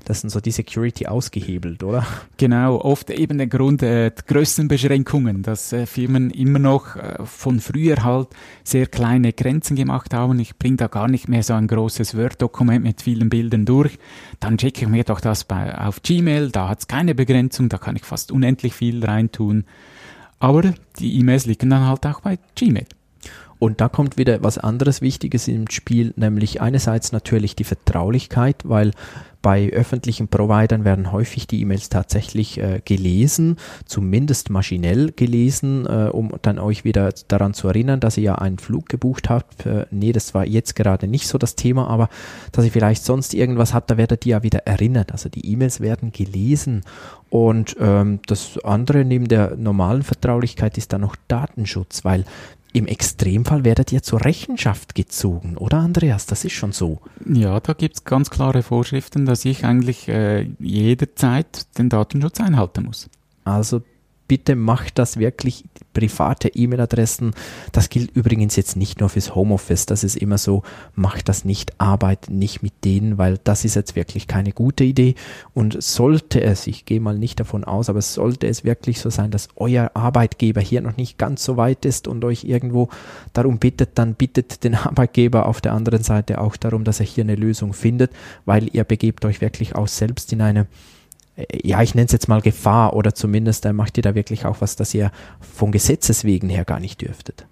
Das 0.05 0.21
sind 0.21 0.29
so 0.29 0.39
die 0.39 0.51
Security 0.51 1.05
ausgehebelt, 1.05 1.83
oder? 1.83 2.05
Genau, 2.37 2.77
oft 2.77 3.09
eben 3.09 3.37
der 3.37 3.47
Grund 3.47 3.83
äh, 3.83 4.11
Größenbeschränkungen, 4.27 5.43
dass 5.43 5.73
äh, 5.73 5.85
Firmen 5.85 6.31
immer 6.31 6.59
noch 6.59 6.95
äh, 6.95 7.25
von 7.25 7.59
früher 7.59 8.03
halt 8.03 8.29
sehr 8.63 8.87
kleine 8.87 9.33
Grenzen 9.33 9.75
gemacht 9.75 10.13
haben. 10.13 10.39
Ich 10.39 10.57
bringe 10.57 10.77
da 10.77 10.87
gar 10.87 11.07
nicht 11.07 11.27
mehr 11.27 11.43
so 11.43 11.53
ein 11.53 11.67
großes 11.67 12.17
Word-Dokument 12.17 12.83
mit 12.83 13.01
vielen 13.01 13.29
Bildern 13.29 13.65
durch. 13.65 13.99
Dann 14.39 14.57
checke 14.57 14.83
ich 14.83 14.87
mir 14.87 15.03
doch 15.03 15.19
das 15.19 15.43
bei, 15.43 15.77
auf 15.77 16.01
Gmail, 16.01 16.51
da 16.51 16.69
hat's 16.69 16.87
keine 16.87 17.15
Begrenzung, 17.15 17.69
da 17.69 17.77
kann 17.77 17.95
ich 17.95 18.03
fast 18.03 18.31
unendlich 18.31 18.73
viel 18.73 19.03
reintun. 19.03 19.65
Aber 20.39 20.73
die 20.99 21.19
E-Mails 21.19 21.45
liegen 21.45 21.69
dann 21.69 21.87
halt 21.87 22.05
auch 22.05 22.21
bei 22.21 22.37
Gmail. 22.55 22.87
Und 23.63 23.79
da 23.79 23.87
kommt 23.87 24.17
wieder 24.17 24.43
was 24.43 24.57
anderes 24.57 24.99
Wichtiges 24.99 25.47
ins 25.47 25.73
Spiel, 25.73 26.13
nämlich 26.17 26.59
einerseits 26.59 27.13
natürlich 27.13 27.55
die 27.55 27.63
Vertraulichkeit, 27.63 28.57
weil 28.65 28.91
bei 29.41 29.69
öffentlichen 29.71 30.27
Providern 30.27 30.83
werden 30.83 31.13
häufig 31.13 31.47
die 31.47 31.61
E-Mails 31.61 31.87
tatsächlich 31.87 32.57
äh, 32.57 32.81
gelesen, 32.83 33.55
zumindest 33.85 34.49
maschinell 34.49 35.13
gelesen, 35.13 35.85
äh, 35.85 36.09
um 36.11 36.33
dann 36.41 36.59
euch 36.59 36.83
wieder 36.83 37.13
daran 37.29 37.53
zu 37.53 37.69
erinnern, 37.69 38.01
dass 38.01 38.17
ihr 38.17 38.23
ja 38.23 38.35
einen 38.35 38.57
Flug 38.57 38.89
gebucht 38.89 39.29
habt. 39.29 39.65
Äh, 39.65 39.85
nee, 39.91 40.11
das 40.11 40.33
war 40.33 40.45
jetzt 40.45 40.75
gerade 40.75 41.07
nicht 41.07 41.29
so 41.29 41.37
das 41.37 41.55
Thema, 41.55 41.87
aber 41.87 42.09
dass 42.51 42.65
ihr 42.65 42.71
vielleicht 42.71 43.05
sonst 43.05 43.33
irgendwas 43.33 43.73
habt, 43.73 43.89
da 43.89 43.95
werdet 43.95 44.25
ihr 44.25 44.31
ja 44.31 44.43
wieder 44.43 44.67
erinnert. 44.67 45.13
Also 45.13 45.29
die 45.29 45.49
E-Mails 45.49 45.79
werden 45.79 46.11
gelesen. 46.11 46.81
Und 47.29 47.77
ähm, 47.79 48.19
das 48.27 48.59
andere 48.63 49.05
neben 49.05 49.29
der 49.29 49.55
normalen 49.55 50.03
Vertraulichkeit 50.03 50.77
ist 50.77 50.91
dann 50.91 51.01
noch 51.01 51.15
Datenschutz, 51.29 52.03
weil 52.03 52.25
im 52.73 52.87
Extremfall 52.87 53.63
werdet 53.63 53.91
ihr 53.91 54.01
zur 54.01 54.25
Rechenschaft 54.25 54.95
gezogen, 54.95 55.57
oder 55.57 55.77
Andreas? 55.77 56.25
Das 56.25 56.43
ist 56.43 56.53
schon 56.53 56.71
so. 56.71 56.99
Ja, 57.25 57.59
da 57.59 57.73
gibt's 57.73 58.03
ganz 58.03 58.31
klare 58.31 58.63
Vorschriften, 58.63 59.25
dass 59.25 59.45
ich 59.45 59.63
eigentlich 59.63 60.07
äh, 60.09 60.49
jederzeit 60.59 61.77
den 61.77 61.89
Datenschutz 61.89 62.41
einhalten 62.41 62.85
muss. 62.85 63.09
Also 63.45 63.83
bitte 64.33 64.55
macht 64.55 64.97
das 64.97 65.17
wirklich 65.17 65.63
private 65.93 66.47
E-Mail-Adressen. 66.47 67.35
Das 67.71 67.89
gilt 67.89 68.15
übrigens 68.15 68.55
jetzt 68.55 68.75
nicht 68.75 68.99
nur 68.99 69.09
fürs 69.09 69.35
Homeoffice. 69.35 69.85
Das 69.85 70.03
ist 70.03 70.15
immer 70.17 70.39
so, 70.39 70.63
macht 70.95 71.29
das 71.29 71.45
nicht, 71.45 71.79
arbeitet 71.79 72.31
nicht 72.31 72.63
mit 72.63 72.73
denen, 72.83 73.19
weil 73.19 73.37
das 73.43 73.63
ist 73.63 73.75
jetzt 73.75 73.95
wirklich 73.95 74.25
keine 74.25 74.51
gute 74.51 74.85
Idee. 74.85 75.13
Und 75.53 75.83
sollte 75.83 76.41
es, 76.41 76.65
ich 76.65 76.85
gehe 76.85 76.99
mal 76.99 77.15
nicht 77.15 77.39
davon 77.39 77.63
aus, 77.63 77.91
aber 77.91 78.01
sollte 78.01 78.47
es 78.47 78.63
wirklich 78.63 78.99
so 78.99 79.11
sein, 79.11 79.29
dass 79.29 79.49
euer 79.55 79.91
Arbeitgeber 79.93 80.61
hier 80.61 80.81
noch 80.81 80.97
nicht 80.97 81.19
ganz 81.19 81.43
so 81.43 81.55
weit 81.55 81.85
ist 81.85 82.07
und 82.07 82.25
euch 82.25 82.45
irgendwo 82.45 82.89
darum 83.33 83.59
bittet, 83.59 83.91
dann 83.99 84.15
bittet 84.15 84.63
den 84.63 84.73
Arbeitgeber 84.89 85.45
auf 85.45 85.61
der 85.61 85.73
anderen 85.73 86.01
Seite 86.01 86.41
auch 86.41 86.57
darum, 86.57 86.85
dass 86.85 86.99
er 86.99 87.05
hier 87.05 87.23
eine 87.23 87.35
Lösung 87.35 87.71
findet, 87.73 88.11
weil 88.45 88.67
ihr 88.75 88.83
begebt 88.83 89.25
euch 89.25 89.41
wirklich 89.41 89.75
auch 89.75 89.87
selbst 89.87 90.33
in 90.33 90.41
eine 90.41 90.65
ja, 91.63 91.81
ich 91.81 91.95
nenne 91.95 92.05
es 92.05 92.11
jetzt 92.11 92.27
mal 92.27 92.41
Gefahr 92.41 92.95
oder 92.95 93.15
zumindest 93.15 93.65
äh, 93.65 93.73
macht 93.73 93.97
ihr 93.97 94.03
da 94.03 94.15
wirklich 94.15 94.45
auch 94.45 94.61
was, 94.61 94.75
das 94.75 94.93
ihr 94.93 95.11
von 95.39 95.71
Gesetzes 95.71 96.23
wegen 96.23 96.49
her 96.49 96.65
gar 96.65 96.79
nicht 96.79 97.01
dürftet. 97.01 97.45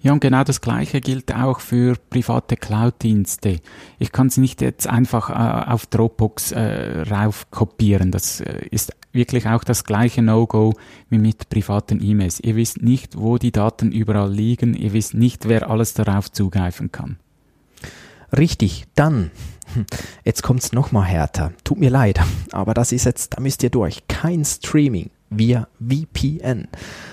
Ja, 0.00 0.12
und 0.12 0.20
genau 0.20 0.44
das 0.44 0.60
Gleiche 0.60 1.00
gilt 1.00 1.34
auch 1.34 1.60
für 1.60 1.96
private 2.10 2.56
Cloud-Dienste. 2.56 3.60
Ich 3.98 4.12
kann 4.12 4.28
es 4.28 4.36
nicht 4.36 4.60
jetzt 4.60 4.86
einfach 4.86 5.30
äh, 5.30 5.70
auf 5.70 5.86
Dropbox 5.86 6.52
äh, 6.52 7.02
rauf 7.10 7.50
kopieren. 7.50 8.12
Das 8.12 8.40
äh, 8.40 8.66
ist 8.70 8.92
wirklich 9.12 9.48
auch 9.48 9.64
das 9.64 9.84
gleiche 9.84 10.22
No-Go 10.22 10.74
wie 11.08 11.18
mit 11.18 11.48
privaten 11.48 12.00
E-Mails. 12.02 12.40
Ihr 12.40 12.56
wisst 12.56 12.82
nicht, 12.82 13.18
wo 13.18 13.38
die 13.38 13.52
Daten 13.52 13.90
überall 13.90 14.32
liegen. 14.32 14.74
Ihr 14.74 14.92
wisst 14.92 15.14
nicht, 15.14 15.48
wer 15.48 15.68
alles 15.70 15.94
darauf 15.94 16.30
zugreifen 16.30 16.92
kann. 16.92 17.18
Richtig, 18.32 18.84
dann 18.94 19.30
Jetzt 20.24 20.42
kommt's 20.42 20.72
noch 20.72 20.92
mal 20.92 21.04
härter. 21.04 21.52
Tut 21.64 21.78
mir 21.78 21.90
leid, 21.90 22.20
aber 22.52 22.74
das 22.74 22.92
ist 22.92 23.04
jetzt, 23.04 23.34
da 23.34 23.40
müsst 23.40 23.62
ihr 23.62 23.70
durch. 23.70 24.06
Kein 24.08 24.44
Streaming, 24.44 25.10
via 25.30 25.68
VPN. 25.80 26.68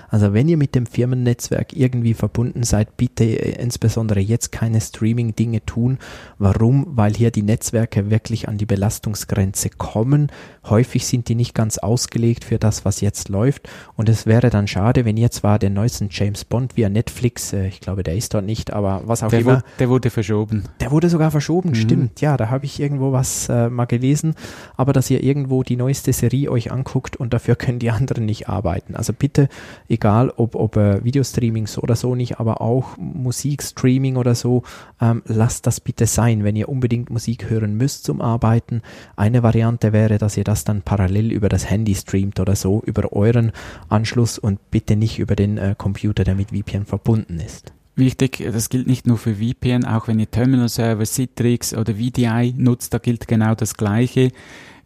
Also 0.09 0.33
wenn 0.33 0.47
ihr 0.47 0.57
mit 0.57 0.75
dem 0.75 0.85
Firmennetzwerk 0.85 1.73
irgendwie 1.73 2.13
verbunden 2.13 2.61
seid, 2.61 2.97
bitte 2.97 3.23
äh, 3.23 3.59
insbesondere 3.61 4.19
jetzt 4.19 4.51
keine 4.51 4.79
Streaming-Dinge 4.79 5.65
tun. 5.65 5.97
Warum? 6.37 6.85
Weil 6.89 7.15
hier 7.15 7.31
die 7.31 7.41
Netzwerke 7.41 8.11
wirklich 8.11 8.47
an 8.47 8.59
die 8.59 8.67
Belastungsgrenze 8.67 9.71
kommen. 9.71 10.31
Häufig 10.65 11.07
sind 11.07 11.29
die 11.29 11.35
nicht 11.35 11.55
ganz 11.55 11.79
ausgelegt 11.79 12.43
für 12.45 12.59
das, 12.59 12.85
was 12.85 13.01
jetzt 13.01 13.29
läuft. 13.29 13.67
Und 13.95 14.07
es 14.07 14.27
wäre 14.27 14.51
dann 14.51 14.67
schade, 14.67 15.03
wenn 15.03 15.17
ihr 15.17 15.31
zwar 15.31 15.57
den 15.57 15.73
neuesten 15.73 16.09
James 16.11 16.45
Bond 16.45 16.77
via 16.77 16.89
Netflix, 16.89 17.51
äh, 17.51 17.67
ich 17.67 17.79
glaube, 17.79 18.03
der 18.03 18.15
ist 18.15 18.35
dort 18.35 18.45
nicht, 18.45 18.71
aber 18.71 19.01
was 19.05 19.23
auch 19.23 19.29
der 19.29 19.39
immer. 19.39 19.51
Wurde, 19.53 19.63
der 19.79 19.89
wurde 19.89 20.09
verschoben. 20.11 20.65
Der 20.79 20.91
wurde 20.91 21.09
sogar 21.09 21.31
verschoben, 21.31 21.69
mhm. 21.69 21.75
stimmt. 21.75 22.21
Ja, 22.21 22.37
da 22.37 22.51
habe 22.51 22.65
ich 22.65 22.79
irgendwo 22.79 23.13
was 23.13 23.49
äh, 23.49 23.67
mal 23.69 23.85
gelesen. 23.85 24.35
Aber 24.77 24.93
dass 24.93 25.09
ihr 25.09 25.23
irgendwo 25.23 25.63
die 25.63 25.75
neueste 25.75 26.13
Serie 26.13 26.51
euch 26.51 26.71
anguckt 26.71 27.17
und 27.17 27.33
dafür 27.33 27.55
können 27.55 27.79
die 27.79 27.89
anderen 28.03 28.25
nicht 28.25 28.49
arbeiten. 28.49 28.95
Also 28.95 29.13
bitte, 29.13 29.47
egal 29.87 30.31
ob, 30.35 30.55
ob 30.55 30.75
äh, 30.75 31.03
Videostreaming 31.03 31.67
so 31.67 31.81
oder 31.81 31.95
so 31.95 32.15
nicht, 32.15 32.39
aber 32.39 32.61
auch 32.61 32.97
Musikstreaming 32.97 34.17
oder 34.17 34.35
so, 34.35 34.63
ähm, 35.01 35.21
lasst 35.25 35.65
das 35.67 35.79
bitte 35.79 36.05
sein, 36.05 36.43
wenn 36.43 36.55
ihr 36.55 36.69
unbedingt 36.69 37.09
Musik 37.09 37.49
hören 37.49 37.75
müsst 37.75 38.03
zum 38.03 38.21
Arbeiten. 38.21 38.81
Eine 39.15 39.41
Variante 39.41 39.93
wäre, 39.93 40.17
dass 40.17 40.37
ihr 40.37 40.43
das 40.43 40.65
dann 40.65 40.81
parallel 40.81 41.31
über 41.31 41.49
das 41.49 41.69
Handy 41.69 41.95
streamt 41.95 42.39
oder 42.39 42.55
so, 42.55 42.81
über 42.85 43.13
euren 43.13 43.51
Anschluss 43.89 44.37
und 44.37 44.59
bitte 44.69 44.95
nicht 44.95 45.19
über 45.19 45.35
den 45.35 45.57
äh, 45.57 45.75
Computer, 45.77 46.23
der 46.23 46.35
mit 46.35 46.49
VPN 46.51 46.85
verbunden 46.85 47.39
ist. 47.39 47.71
Wichtig, 47.95 48.43
das 48.51 48.69
gilt 48.69 48.87
nicht 48.87 49.05
nur 49.05 49.19
für 49.19 49.35
VPN, 49.35 49.85
auch 49.85 50.07
wenn 50.07 50.19
ihr 50.19 50.29
Terminal 50.29 50.67
Server, 50.67 51.05
Citrix 51.05 51.75
oder 51.75 51.93
VDI 51.93 52.53
nutzt, 52.57 52.91
da 52.93 52.97
gilt 52.97 53.27
genau 53.27 53.53
das 53.53 53.75
Gleiche. 53.75 54.31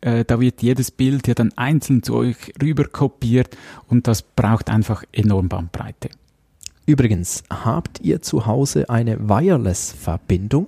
Äh, 0.01 0.25
da 0.25 0.39
wird 0.39 0.61
jedes 0.61 0.91
Bild 0.91 1.27
ja 1.27 1.33
dann 1.33 1.53
einzeln 1.55 2.03
zu 2.03 2.15
euch 2.15 2.53
rüber 2.61 2.85
kopiert 2.85 3.57
und 3.87 4.07
das 4.07 4.21
braucht 4.21 4.69
einfach 4.69 5.03
enorm 5.11 5.49
Bandbreite. 5.49 6.09
Übrigens, 6.85 7.43
habt 7.49 7.99
ihr 8.01 8.21
zu 8.21 8.45
Hause 8.45 8.89
eine 8.89 9.27
Wireless-Verbindung? 9.27 10.67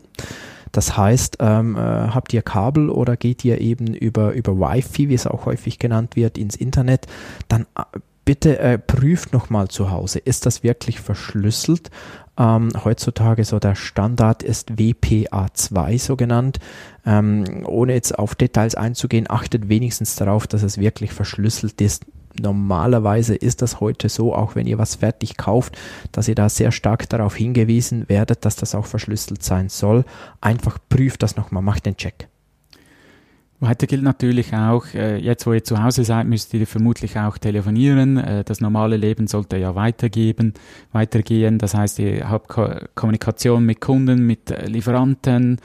Das 0.72 0.98
heißt, 0.98 1.38
ähm, 1.40 1.76
äh, 1.76 1.80
habt 1.80 2.34
ihr 2.34 2.42
Kabel 2.42 2.90
oder 2.90 3.18
geht 3.18 3.44
ihr 3.44 3.60
eben 3.60 3.94
über, 3.94 4.34
über 4.34 4.60
Wi-Fi, 4.60 5.10
wie 5.10 5.14
es 5.14 5.26
auch 5.26 5.46
häufig 5.46 5.80
genannt 5.80 6.16
wird, 6.16 6.38
ins 6.38 6.56
Internet, 6.56 7.08
dann 7.48 7.66
äh, 7.76 8.00
bitte 8.30 8.60
äh, 8.60 8.78
prüft 8.78 9.34
nochmal 9.34 9.70
zu 9.70 9.90
Hause, 9.90 10.20
ist 10.20 10.46
das 10.46 10.62
wirklich 10.62 11.00
verschlüsselt? 11.00 11.90
Ähm, 12.38 12.70
heutzutage 12.84 13.44
so 13.44 13.58
der 13.58 13.74
Standard 13.74 14.44
ist 14.44 14.74
WPA2 14.74 15.98
so 15.98 16.16
genannt. 16.16 16.60
Ähm, 17.08 17.66
ohne 17.66 17.96
jetzt 17.96 18.20
auf 18.20 18.36
Details 18.36 18.76
einzugehen, 18.76 19.26
achtet 19.28 19.68
wenigstens 19.68 20.16
darauf, 20.16 20.46
dass 20.46 20.62
es 20.62 20.78
wirklich 20.78 21.12
verschlüsselt 21.12 21.82
ist. 21.82 22.06
Normalerweise 22.40 23.34
ist 23.34 23.64
das 23.64 23.80
heute 23.80 24.10
so, 24.10 24.36
auch 24.36 24.54
wenn 24.54 24.68
ihr 24.68 24.78
was 24.78 24.94
fertig 24.94 25.36
kauft, 25.36 25.76
dass 26.12 26.28
ihr 26.28 26.36
da 26.36 26.50
sehr 26.50 26.72
stark 26.72 27.10
darauf 27.10 27.36
hingewiesen 27.36 28.08
werdet, 28.10 28.46
dass 28.46 28.56
das 28.56 28.76
auch 28.76 28.86
verschlüsselt 28.86 29.42
sein 29.42 29.70
soll. 29.70 30.06
Einfach 30.40 30.78
prüft 30.88 31.24
das 31.24 31.36
nochmal, 31.36 31.64
macht 31.64 31.88
den 31.88 31.98
Check. 31.98 32.29
Weiter 33.62 33.88
gilt 33.88 34.04
natürlich 34.04 34.54
auch, 34.54 34.86
äh, 34.94 35.18
jetzt 35.18 35.46
wo 35.46 35.52
ihr 35.52 35.64
zu 35.64 35.84
Hause 35.84 36.06
seid, 36.06 36.28
müsst 36.28 36.54
ihr 36.54 36.66
vermutlich 36.66 37.18
auch 37.20 37.38
telefonieren. 37.38 38.16
Äh, 38.18 38.44
das 38.46 38.62
normale 38.62 38.96
Leben 38.96 39.28
sollte 39.28 39.58
ja 39.58 39.76
weitergeben, 39.76 40.54
weitergehen. 40.94 41.58
Das 41.58 41.74
heißt, 41.74 42.00
ihr 42.00 42.30
habt 42.30 42.48
Ko 42.48 42.70
Kommunikation 42.96 43.66
mit 43.66 43.82
Kunden, 43.82 44.26
mit 44.26 44.50
äh, 44.52 44.66
Lieferanten. 44.66 45.58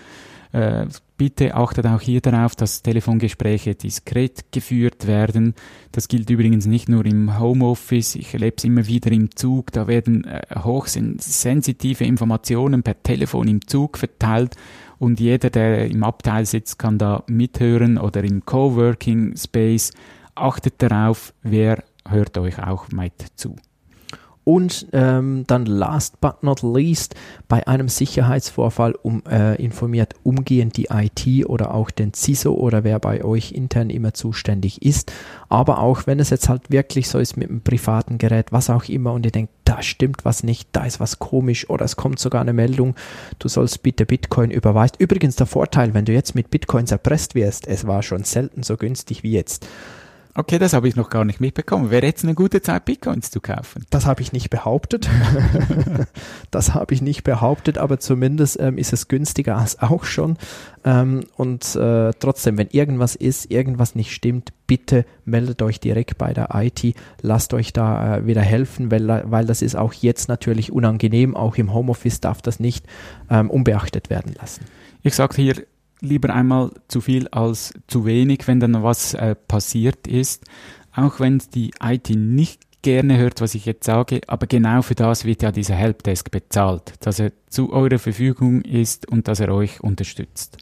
Bitte 1.17 1.57
achtet 1.57 1.85
auch 1.87 2.01
hier 2.01 2.21
darauf, 2.21 2.55
dass 2.55 2.83
Telefongespräche 2.83 3.75
diskret 3.75 4.53
geführt 4.53 5.09
werden. 5.09 5.55
Das 5.91 6.07
gilt 6.07 6.31
übrigens 6.31 6.67
nicht 6.67 6.89
nur 6.89 7.05
im 7.07 7.41
Homeoffice. 7.41 8.15
Ich 8.15 8.35
erlebe 8.35 8.55
es 8.59 8.63
immer 8.63 8.87
wieder 8.87 9.11
im 9.11 9.35
Zug. 9.35 9.73
Da 9.73 9.89
werden 9.89 10.25
hochsensitive 10.55 12.05
Informationen 12.05 12.85
per 12.85 13.03
Telefon 13.03 13.49
im 13.49 13.67
Zug 13.67 13.99
verteilt 13.99 14.55
und 14.99 15.21
jeder, 15.21 15.51
der 15.51 15.91
im 15.91 16.05
Abteil 16.05 16.47
sitzt, 16.47 16.79
kann 16.79 16.99
da 16.99 17.23
mithören 17.27 17.99
oder 17.99 18.23
im 18.25 18.45
Coworking 18.45 19.37
Space. 19.37 19.93
Achtet 20.35 20.75
darauf, 20.79 21.33
wer 21.43 21.83
hört 22.09 22.37
euch 22.39 22.63
auch 22.63 22.89
mit 22.89 23.13
zu. 23.37 23.57
Und 24.45 24.89
ähm, 24.93 25.45
dann 25.47 25.65
last 25.65 26.21
but 26.21 26.43
not 26.43 26.63
least, 26.63 27.15
bei 27.49 27.67
einem 27.67 27.89
Sicherheitsvorfall 27.89 28.95
um, 29.03 29.23
äh, 29.29 29.55
informiert 29.63 30.15
umgehend 30.23 30.77
die 30.77 30.89
IT 30.91 31.47
oder 31.47 31.75
auch 31.75 31.91
den 31.91 32.13
CISO 32.13 32.53
oder 32.53 32.85
wer 32.85 32.99
bei 32.99 33.25
euch 33.25 33.53
intern 33.53 33.89
immer 33.89 34.13
zuständig 34.13 34.83
ist. 34.83 35.13
Aber 35.49 35.79
auch 35.79 36.07
wenn 36.07 36.21
es 36.21 36.31
jetzt 36.31 36.49
halt 36.49 36.71
wirklich 36.71 37.09
so 37.09 37.19
ist 37.19 37.37
mit 37.37 37.49
einem 37.49 37.63
privaten 37.63 38.19
Gerät, 38.19 38.53
was 38.53 38.69
auch 38.69 38.85
immer, 38.85 39.13
und 39.13 39.25
ihr 39.25 39.33
denkt, 39.33 39.53
da 39.65 39.83
stimmt 39.83 40.25
was 40.27 40.43
nicht, 40.43 40.69
da 40.73 40.85
ist 40.85 41.01
was 41.01 41.19
komisch 41.19 41.71
oder 41.71 41.87
es 41.87 41.97
kommt 41.97 42.19
sogar 42.19 42.43
eine 42.43 42.53
Meldung, 42.53 42.95
du 43.39 43.49
sollst 43.49 43.83
bitte 43.83 44.05
Bitcoin 44.05 44.51
überweisen. 44.51 44.97
Übrigens 44.99 45.37
der 45.37 45.47
Vorteil, 45.47 45.95
wenn 45.95 46.05
du 46.05 46.13
jetzt 46.13 46.35
mit 46.35 46.51
Bitcoins 46.51 46.93
erpresst 46.93 47.35
wirst, 47.35 47.67
es 47.67 47.87
war 47.87 48.03
schon 48.03 48.25
selten 48.25 48.63
so 48.63 48.77
günstig 48.77 49.23
wie 49.23 49.33
jetzt. 49.33 49.67
Okay, 50.37 50.59
das 50.59 50.73
habe 50.73 50.89
ich 50.89 50.97
noch 50.97 51.11
gar 51.11 51.25
nicht 51.25 51.41
mitbekommen. 51.41 51.91
Wäre 51.91 52.07
jetzt 52.07 52.25
eine 52.25 52.35
gute 52.35 52.61
Zeit, 52.61 52.87
Bitcoins 52.87 53.31
zu 53.31 53.41
kaufen? 53.41 53.87
Das 53.91 54.05
habe 54.05 54.21
ich 54.21 54.33
nicht 54.33 54.51
behauptet. 54.51 55.09
das 56.51 56.75
habe 56.75 56.93
ich 56.93 57.03
nicht 57.03 57.23
behauptet, 57.23 57.79
aber 57.79 58.01
zumindest 58.01 58.59
ähm, 58.59 58.77
ist 58.77 58.93
es 58.93 59.07
günstiger 59.07 59.57
als 59.57 59.81
auch 59.81 60.03
schon. 60.03 60.37
Ähm, 60.85 61.21
und 61.37 61.77
äh, 61.77 62.11
trotzdem, 62.19 62.59
wenn 62.59 62.67
irgendwas 62.67 63.15
ist, 63.15 63.49
irgendwas 63.53 63.95
nicht 63.95 64.13
stimmt, 64.13 64.53
bitte 64.67 65.07
meldet 65.25 65.63
euch 65.63 65.79
direkt 65.79 66.19
bei 66.19 66.33
der 66.33 66.49
IT, 66.53 66.97
lasst 67.23 67.55
euch 67.55 67.73
da 67.73 68.17
äh, 68.17 68.27
wieder 68.27 68.43
helfen, 68.43 68.91
weil, 68.91 69.23
weil 69.31 69.47
das 69.47 69.63
ist 69.63 69.77
auch 69.77 69.93
jetzt 69.93 70.29
natürlich 70.29 70.73
unangenehm. 70.73 71.37
Auch 71.37 71.57
im 71.59 71.73
Homeoffice 71.73 72.21
darf 72.21 72.43
das 72.43 72.59
nicht 72.59 72.87
ähm, 73.31 73.51
unbeachtet 73.51 74.11
werden 74.11 74.35
lassen. 74.37 74.65
Ich 75.05 75.15
sage 75.15 75.37
hier 75.37 75.65
lieber 76.05 76.35
einmal 76.35 76.71
zu 76.89 77.01
viel 77.01 77.29
als 77.29 77.73
zu 77.89 78.05
wenig, 78.05 78.47
wenn 78.47 78.61
dann 78.61 78.83
was 78.83 79.15
äh, 79.15 79.35
passiert 79.35 80.07
ist. 80.07 80.45
Auch 80.95 81.19
wenn 81.21 81.43
die 81.55 81.73
IT 81.83 82.11
nicht 82.11 82.63
gerne 82.83 83.17
hört, 83.17 83.41
was 83.41 83.55
ich 83.55 83.65
jetzt 83.65 83.85
sage, 83.85 84.21
aber 84.27 84.47
genau 84.47 84.83
für 84.83 84.95
das 84.95 85.25
wird 85.25 85.43
ja 85.43 85.51
dieser 85.51 85.75
Helpdesk 85.75 86.31
bezahlt, 86.31 86.95
dass 87.01 87.19
er 87.19 87.33
zu 87.49 87.73
eurer 87.73 87.99
Verfügung 87.99 88.61
ist 88.61 89.09
und 89.09 89.27
dass 89.27 89.41
er 89.41 89.53
euch 89.53 89.81
unterstützt. 89.83 90.59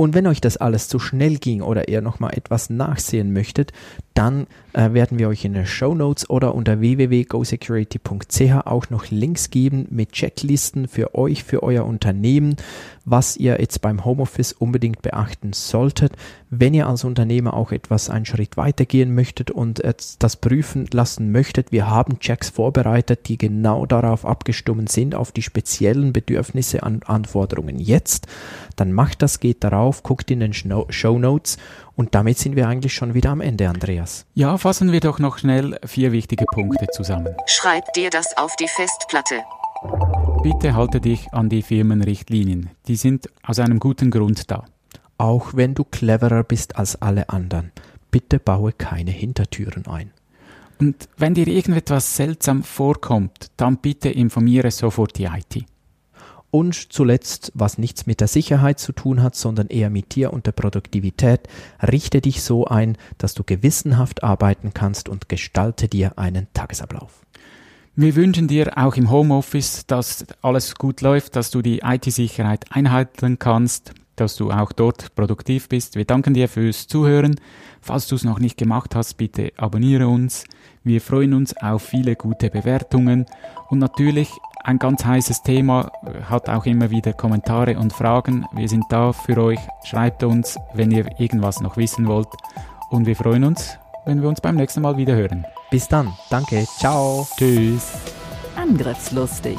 Und 0.00 0.14
wenn 0.14 0.26
euch 0.26 0.40
das 0.40 0.56
alles 0.56 0.88
zu 0.88 0.98
schnell 0.98 1.36
ging 1.36 1.60
oder 1.60 1.88
ihr 1.88 2.00
nochmal 2.00 2.32
etwas 2.32 2.70
nachsehen 2.70 3.34
möchtet, 3.34 3.74
dann 4.14 4.46
äh, 4.72 4.94
werden 4.94 5.18
wir 5.18 5.28
euch 5.28 5.44
in 5.44 5.52
den 5.52 5.66
Show 5.66 5.94
Notes 5.94 6.30
oder 6.30 6.54
unter 6.54 6.80
www.gosecurity.ch 6.80 8.66
auch 8.66 8.88
noch 8.88 9.10
Links 9.10 9.50
geben 9.50 9.86
mit 9.90 10.12
Checklisten 10.12 10.88
für 10.88 11.14
euch, 11.14 11.44
für 11.44 11.62
euer 11.62 11.84
Unternehmen, 11.84 12.56
was 13.04 13.36
ihr 13.36 13.60
jetzt 13.60 13.82
beim 13.82 14.04
Homeoffice 14.04 14.52
unbedingt 14.52 15.02
beachten 15.02 15.52
solltet. 15.52 16.12
Wenn 16.48 16.74
ihr 16.74 16.86
als 16.86 17.04
Unternehmer 17.04 17.54
auch 17.54 17.72
etwas 17.72 18.10
einen 18.10 18.26
Schritt 18.26 18.56
weitergehen 18.56 19.14
möchtet 19.14 19.50
und 19.50 19.82
das 20.18 20.36
prüfen 20.36 20.86
lassen 20.92 21.32
möchtet, 21.32 21.72
wir 21.72 21.88
haben 21.88 22.20
Checks 22.20 22.50
vorbereitet, 22.50 23.28
die 23.28 23.38
genau 23.38 23.86
darauf 23.86 24.24
abgestimmt 24.24 24.90
sind, 24.90 25.14
auf 25.14 25.32
die 25.32 25.42
speziellen 25.42 26.12
Bedürfnisse 26.12 26.82
an 26.82 27.00
Anforderungen 27.04 27.78
jetzt, 27.78 28.26
dann 28.76 28.92
macht 28.92 29.22
das, 29.22 29.40
geht 29.40 29.64
darauf, 29.64 29.89
guckt 30.02 30.30
in 30.30 30.40
den 30.40 30.52
Show 30.52 31.18
Notes 31.18 31.58
und 31.96 32.14
damit 32.14 32.38
sind 32.38 32.56
wir 32.56 32.68
eigentlich 32.68 32.94
schon 32.94 33.14
wieder 33.14 33.30
am 33.30 33.40
Ende, 33.40 33.68
Andreas. 33.68 34.26
Ja, 34.34 34.56
fassen 34.56 34.92
wir 34.92 35.00
doch 35.00 35.18
noch 35.18 35.38
schnell 35.38 35.78
vier 35.84 36.12
wichtige 36.12 36.46
Punkte 36.46 36.86
zusammen. 36.92 37.34
Schreib 37.46 37.92
dir 37.92 38.10
das 38.10 38.36
auf 38.36 38.56
die 38.56 38.68
Festplatte. 38.68 39.42
Bitte 40.42 40.74
halte 40.74 41.00
dich 41.00 41.32
an 41.32 41.48
die 41.48 41.62
Firmenrichtlinien. 41.62 42.70
Die 42.86 42.96
sind 42.96 43.28
aus 43.42 43.58
einem 43.58 43.78
guten 43.78 44.10
Grund 44.10 44.50
da. 44.50 44.64
Auch 45.18 45.54
wenn 45.54 45.74
du 45.74 45.84
cleverer 45.84 46.44
bist 46.44 46.76
als 46.76 47.00
alle 47.02 47.28
anderen, 47.28 47.72
bitte 48.10 48.38
baue 48.38 48.72
keine 48.72 49.10
Hintertüren 49.10 49.86
ein. 49.86 50.12
Und 50.80 51.10
wenn 51.18 51.34
dir 51.34 51.46
irgendetwas 51.46 52.16
seltsam 52.16 52.62
vorkommt, 52.62 53.50
dann 53.58 53.76
bitte 53.76 54.08
informiere 54.08 54.70
sofort 54.70 55.18
die 55.18 55.24
IT. 55.24 55.66
Und 56.50 56.92
zuletzt, 56.92 57.52
was 57.54 57.78
nichts 57.78 58.06
mit 58.06 58.20
der 58.20 58.26
Sicherheit 58.26 58.80
zu 58.80 58.92
tun 58.92 59.22
hat, 59.22 59.36
sondern 59.36 59.68
eher 59.68 59.88
mit 59.88 60.16
dir 60.16 60.32
und 60.32 60.46
der 60.46 60.52
Produktivität, 60.52 61.42
richte 61.80 62.20
dich 62.20 62.42
so 62.42 62.64
ein, 62.66 62.96
dass 63.18 63.34
du 63.34 63.44
gewissenhaft 63.44 64.24
arbeiten 64.24 64.74
kannst 64.74 65.08
und 65.08 65.28
gestalte 65.28 65.86
dir 65.86 66.18
einen 66.18 66.48
Tagesablauf. 66.52 67.24
Wir 67.94 68.16
wünschen 68.16 68.48
dir 68.48 68.78
auch 68.78 68.96
im 68.96 69.10
Homeoffice, 69.10 69.86
dass 69.86 70.24
alles 70.42 70.74
gut 70.74 71.02
läuft, 71.02 71.36
dass 71.36 71.50
du 71.50 71.60
die 71.60 71.80
IT-Sicherheit 71.84 72.64
einhalten 72.70 73.38
kannst, 73.38 73.92
dass 74.16 74.36
du 74.36 74.50
auch 74.50 74.72
dort 74.72 75.14
produktiv 75.14 75.68
bist. 75.68 75.96
Wir 75.96 76.04
danken 76.04 76.34
dir 76.34 76.48
fürs 76.48 76.86
Zuhören. 76.86 77.36
Falls 77.80 78.06
du 78.06 78.14
es 78.14 78.24
noch 78.24 78.38
nicht 78.38 78.56
gemacht 78.56 78.94
hast, 78.94 79.14
bitte 79.14 79.52
abonniere 79.56 80.08
uns. 80.08 80.44
Wir 80.82 81.00
freuen 81.00 81.34
uns 81.34 81.56
auf 81.56 81.82
viele 81.82 82.16
gute 82.16 82.48
Bewertungen 82.48 83.26
und 83.68 83.78
natürlich 83.78 84.30
ein 84.64 84.78
ganz 84.78 85.04
heißes 85.04 85.42
Thema, 85.42 85.90
hat 86.28 86.48
auch 86.48 86.66
immer 86.66 86.90
wieder 86.90 87.12
Kommentare 87.12 87.78
und 87.78 87.92
Fragen. 87.92 88.46
Wir 88.52 88.68
sind 88.68 88.84
da 88.90 89.12
für 89.12 89.36
euch. 89.42 89.60
Schreibt 89.84 90.22
uns, 90.22 90.58
wenn 90.74 90.90
ihr 90.90 91.06
irgendwas 91.18 91.60
noch 91.60 91.76
wissen 91.76 92.06
wollt. 92.06 92.28
Und 92.90 93.06
wir 93.06 93.16
freuen 93.16 93.44
uns, 93.44 93.78
wenn 94.04 94.22
wir 94.22 94.28
uns 94.28 94.40
beim 94.40 94.56
nächsten 94.56 94.82
Mal 94.82 94.96
wieder 94.96 95.14
hören. 95.14 95.46
Bis 95.70 95.88
dann. 95.88 96.12
Danke. 96.30 96.64
Ciao. 96.78 97.26
Tschüss. 97.36 97.92
Angriffslustig. 98.56 99.58